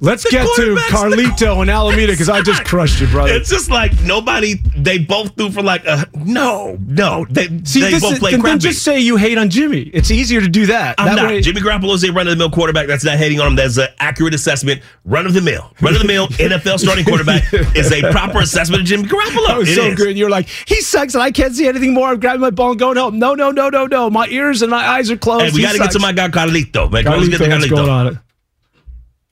[0.00, 3.32] Let's get to Carlito and Alameda because I just crushed you, brother.
[3.32, 4.54] It's just like nobody.
[4.76, 7.26] They both threw for like a no, no.
[7.28, 9.82] They See, they this both is, played then, then just say you hate on Jimmy.
[9.92, 10.94] It's easier to do that.
[10.98, 11.26] I'm that not.
[11.26, 12.86] way- Jimmy Garoppolo is a run of the mill quarterback.
[12.86, 13.56] That's not hating on him.
[13.56, 14.82] That's an accurate assessment.
[15.04, 15.72] Run of the mill.
[15.80, 19.48] Run of the mill NFL starting quarterback is a proper assessment of Jimmy Garoppolo.
[19.48, 19.94] That was It so is.
[19.96, 20.16] good.
[20.16, 22.10] You're like, he sucks and I can't see anything more.
[22.10, 23.18] I'm grabbing my ball and going home.
[23.18, 24.10] No, no, no, no, no.
[24.10, 25.46] My ears and my eyes are closed.
[25.46, 26.88] Hey, we got to get to my guy Carlito.
[26.92, 28.20] Man, let's get Carlito, what's going on?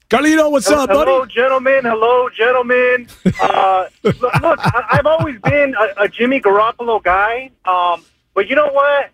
[0.08, 1.10] Carlito, what's up, buddy?
[1.10, 1.80] Hello, gentlemen.
[1.84, 3.08] Hello, gentlemen.
[3.38, 8.02] Uh, look, look I, I've always been a, a Jimmy Garoppolo guy, um,
[8.34, 9.10] but you know what?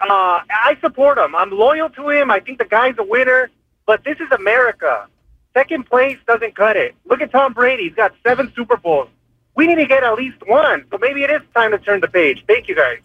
[0.00, 1.34] Uh, I support him.
[1.34, 2.30] I'm loyal to him.
[2.30, 3.50] I think the guy's a winner.
[3.86, 5.08] But this is America.
[5.52, 6.94] Second place doesn't cut it.
[7.06, 7.84] Look at Tom Brady.
[7.88, 9.08] He's got seven Super Bowls.
[9.56, 10.84] We need to get at least one.
[10.90, 12.44] So maybe it is time to turn the page.
[12.46, 12.98] Thank you, guys.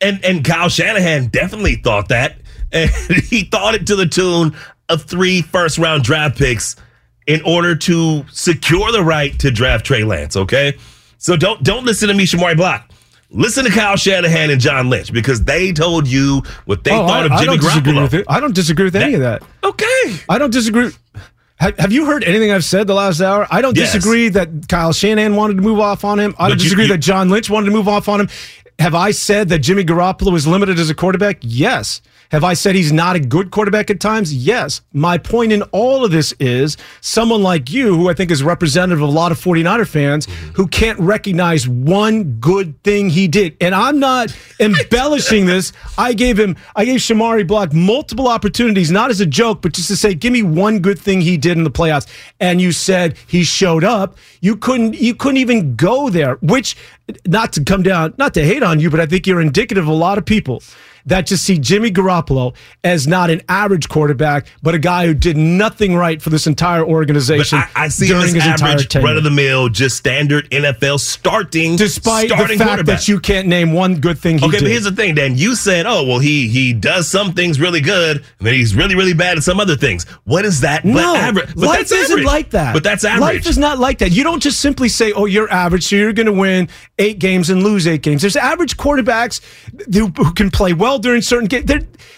[0.00, 2.36] And and Kyle Shanahan definitely thought that,
[2.70, 2.90] and
[3.30, 4.54] he thought it to the tune
[4.88, 6.76] of three first round draft picks
[7.26, 10.36] in order to secure the right to draft Trey Lance.
[10.36, 10.74] Okay,
[11.18, 12.90] so don't don't listen to me, Shamari Block.
[13.30, 17.22] Listen to Kyle Shanahan and John Lynch because they told you what they Oh, thought
[17.22, 18.24] I, of I don't disagree with it.
[18.28, 19.42] I don't disagree with any of that.
[19.64, 20.16] Okay.
[20.28, 20.90] I don't disagree.
[21.56, 23.46] Have, have you heard anything I've said the last hour?
[23.50, 23.92] I don't Yes.
[23.92, 26.34] disagree that Kyle Shanahan wanted to move off on him.
[26.38, 28.28] I don't you- disagree you- that John Lynch wanted to move off on him.
[28.78, 31.38] Have I said that Jimmy Garoppolo is limited as a quarterback?
[31.40, 32.02] Yes.
[32.34, 34.34] Have I said he's not a good quarterback at times?
[34.34, 34.80] Yes.
[34.92, 39.00] My point in all of this is someone like you, who I think is representative
[39.00, 43.56] of a lot of 49er fans, who can't recognize one good thing he did.
[43.60, 45.72] And I'm not embellishing this.
[45.96, 49.86] I gave him, I gave Shamari Block multiple opportunities, not as a joke, but just
[49.86, 52.08] to say, give me one good thing he did in the playoffs.
[52.40, 54.18] And you said he showed up.
[54.40, 56.76] You couldn't, you couldn't even go there, which
[57.24, 59.88] not to come down, not to hate on you, but I think you're indicative of
[59.88, 60.64] a lot of people
[61.06, 65.36] that just see Jimmy Garoppolo as not an average quarterback, but a guy who did
[65.36, 68.94] nothing right for this entire But organization I, I see him during as his average,
[68.96, 73.48] run of the mill, just standard NFL starting, Despite starting the fact that you can't
[73.48, 74.64] name one good thing he okay, did.
[74.64, 75.36] but here's the thing, Dan.
[75.36, 78.94] You said, "Oh, well, he he does some things really good, and then he's really
[78.94, 80.84] really bad at some other things." What is that?
[80.84, 81.54] No, but average.
[81.54, 82.26] But life that's isn't average.
[82.26, 82.72] like that.
[82.74, 83.20] But that's average.
[83.20, 84.10] Life is not like that.
[84.10, 87.50] You don't just simply say, "Oh, you're average, so you're going to win eight games
[87.50, 89.40] and lose eight games." There's average quarterbacks
[89.94, 91.70] who, who can play well during certain games.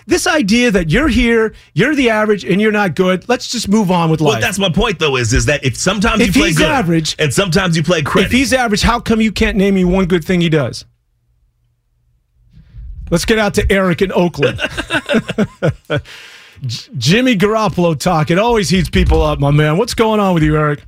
[0.06, 3.28] This idea that you're here, you're the average, and you're not good.
[3.28, 4.32] Let's just move on with life.
[4.34, 5.16] Well, that's my point, though.
[5.16, 8.02] Is is that if sometimes If you play he's good average- and sometimes you play
[8.02, 8.26] crazy.
[8.26, 10.84] if he's average, how come you can't name me one good thing he does?
[13.10, 14.58] Let's get out to Eric in Oakland.
[16.64, 18.30] J- Jimmy Garoppolo talk.
[18.30, 19.76] It always heats people up, my man.
[19.76, 20.82] What's going on with you, Eric?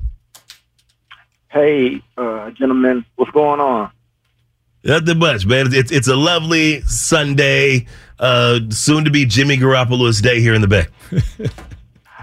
[1.49, 3.91] Hey, uh, gentlemen, what's going on?
[4.83, 5.73] Nothing much, man.
[5.73, 10.67] It's it's a lovely Sunday, uh, soon to be Jimmy Garoppolo's day here in the
[10.67, 10.87] Bay.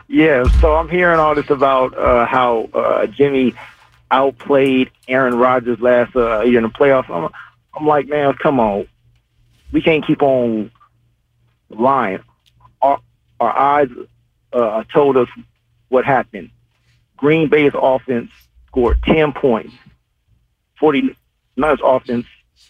[0.08, 3.54] Yeah, so I'm hearing all this about uh, how uh, Jimmy
[4.10, 7.10] outplayed Aaron Rodgers last uh, year in the playoffs.
[7.10, 7.32] I'm,
[7.74, 8.86] I'm like, man, come on.
[9.72, 10.70] We can't keep on
[11.70, 12.20] lying.
[12.80, 13.00] Our,
[13.40, 13.88] our eyes
[14.52, 15.28] uh, told us
[15.88, 16.50] what happened.
[17.16, 18.30] Green Bay's offense
[18.68, 19.74] scored 10 points.
[20.80, 21.16] 49ers
[21.82, 22.26] offense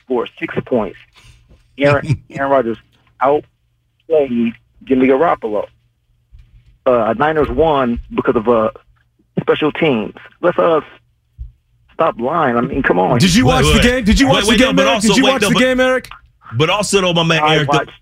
[0.07, 0.99] scored six points.
[1.79, 2.79] Aaron, Aaron Rodgers
[3.21, 4.55] outplayed
[4.85, 5.67] Jimmy Garoppolo.
[6.85, 8.71] Uh, Niners won because of uh,
[9.41, 10.15] special teams.
[10.41, 10.81] Let's uh,
[11.93, 12.57] stop lying.
[12.57, 13.19] I mean, come on.
[13.19, 14.05] Did you watch the game?
[14.05, 15.03] Did you watch the game, Eric?
[15.03, 16.09] Did you watch the game, Eric?
[16.57, 17.93] But also, though, my man I Eric, the-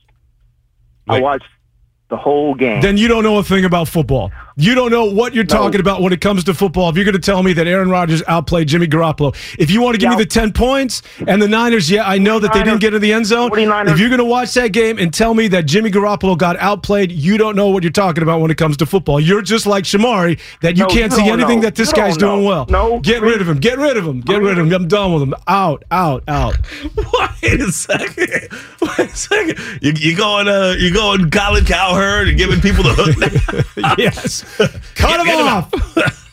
[1.09, 1.46] I watched
[2.11, 2.82] the whole game.
[2.82, 4.30] Then you don't know a thing about football.
[4.57, 6.88] You don't know what you're talking about when it comes to football.
[6.88, 9.94] If you're going to tell me that Aaron Rodgers outplayed Jimmy Garoppolo, if you want
[9.94, 12.78] to give me the 10 points and the Niners, yeah, I know that they didn't
[12.80, 13.50] get in the end zone.
[13.59, 17.11] If you're going to watch that game and tell me that Jimmy Garoppolo got outplayed,
[17.11, 19.18] you don't know what you're talking about when it comes to football.
[19.18, 21.64] You're just like Shamari, that you No, can't you see anything know.
[21.66, 22.66] that this You guy's doing well.
[22.68, 23.59] No, Get rid of him.
[23.59, 24.20] Get rid of him.
[24.20, 24.72] Get rid of him.
[24.72, 25.34] I'm done with him.
[25.48, 26.57] Out, out, out.
[27.42, 28.48] Wait a second.
[28.80, 29.59] Wait a second.
[29.82, 34.43] You, you going uh you going Colin Cowherd and giving people the hook yes.
[34.95, 35.72] Cut him off.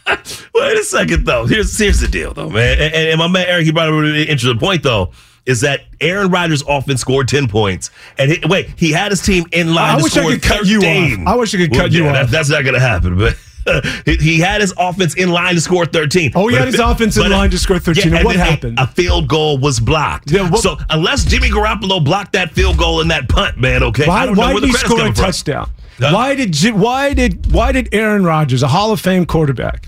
[0.54, 1.46] Wait a second though.
[1.46, 2.80] Here's here's the deal though, man.
[2.80, 5.12] And, and my man Eric, he brought up a really interesting point though.
[5.46, 7.90] Is that Aaron Rodgers' offense scored ten points,
[8.20, 10.66] and he, wait, he had his team in line I to wish I could cut
[10.68, 11.28] you off.
[11.28, 12.32] I wish I could cut you yeah, that- off.
[12.32, 13.36] that's not going to happen, but.
[14.08, 16.32] he, had his offense in line to score 13.
[16.34, 18.08] Oh, he But had his fi- offense in line to score 13.
[18.08, 18.80] And and what a- happened?
[18.80, 20.32] A, field goal was blocked.
[20.32, 24.08] Yeah, what- so unless Jimmy Garoppolo blocked that field goal and that punt, man, okay,
[24.08, 25.70] Why, I don't know why where did the he score a coming from.
[26.02, 29.88] Why did why did why did Aaron Rodgers, a Hall of Fame quarterback,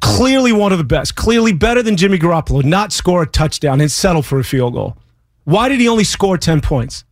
[0.00, 3.90] clearly one of the best, clearly better than Jimmy Garoppolo, not score a touchdown and
[3.90, 4.96] settle for a field goal?
[5.44, 7.04] Why did he only score ten points?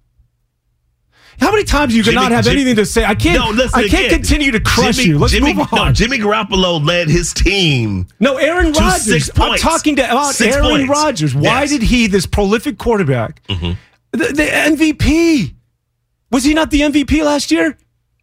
[1.41, 3.03] How many times you Jimmy- cannot have Jim- anything to say?
[3.05, 3.39] I can't.
[3.39, 4.19] No, listen I can't again.
[4.19, 5.19] continue to crush Jimmy- you.
[5.19, 5.87] Let's Jimmy, move on.
[5.87, 8.07] No, Jimmy Garoppolo led his team.
[8.21, 9.31] No, Aaron Rodgers.
[9.37, 10.87] I'm talking to, about Six Aaron.
[10.87, 11.35] Rodgers.
[11.35, 11.71] Why Yes.
[11.71, 13.73] did he, this prolific quarterback, Mm-hmm.
[14.13, 15.55] the, the MVP,
[16.31, 17.79] was he not the MVP last year?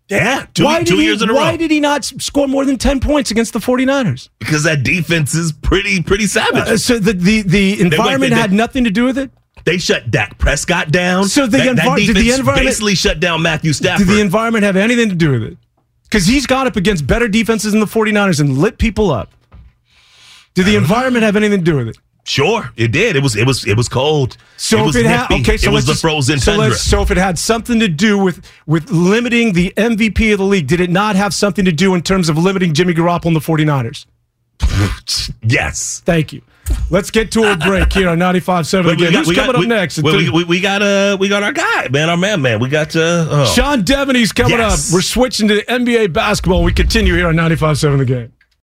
[0.10, 1.46] Yeah, two, why did two he, years in a why row.
[1.48, 4.30] Why did he not score more than 10 points against the 49ers?
[4.40, 6.68] because that defense is pretty pretty savage.
[6.68, 9.32] Uh, so the, the, the environment they- had nothing to do with it?
[9.66, 11.26] They shut Dak Prescott down.
[11.26, 14.08] So the that, that envi- did the environment- basically shut down Matthew Stafford.
[14.08, 15.58] Did the environment have anything to do with it?
[16.04, 19.34] Because he's got up against better defenses in the 49ers and lit people up.
[20.54, 21.98] Did the environment have anything to do with it?
[22.28, 23.16] Sure, it did.
[23.16, 24.36] It was it was it was cold.
[24.58, 26.76] So it if was it had okay, so it was the just- frozen so, tundra.
[26.78, 30.68] so if it had something to do with with limiting the MVP of the league,
[30.68, 33.40] did it not have something to do in terms of limiting Jimmy Garoppolo and the
[33.40, 34.06] 49ers?
[35.42, 36.02] yes.
[36.06, 36.42] Thank you.
[36.90, 39.14] Let's get to a break here on 95.7 But again.
[39.14, 40.00] Who's coming up we, next?
[40.04, 42.60] We, we, we, we got uh we got our guy, man, our man, man.
[42.60, 43.54] We got uh oh.
[43.56, 44.90] Sean Devaney's coming Yes.
[44.90, 44.94] up.
[44.96, 46.64] We're switching to NBA basketball.
[46.64, 48.34] We continue here on 95.7 the game.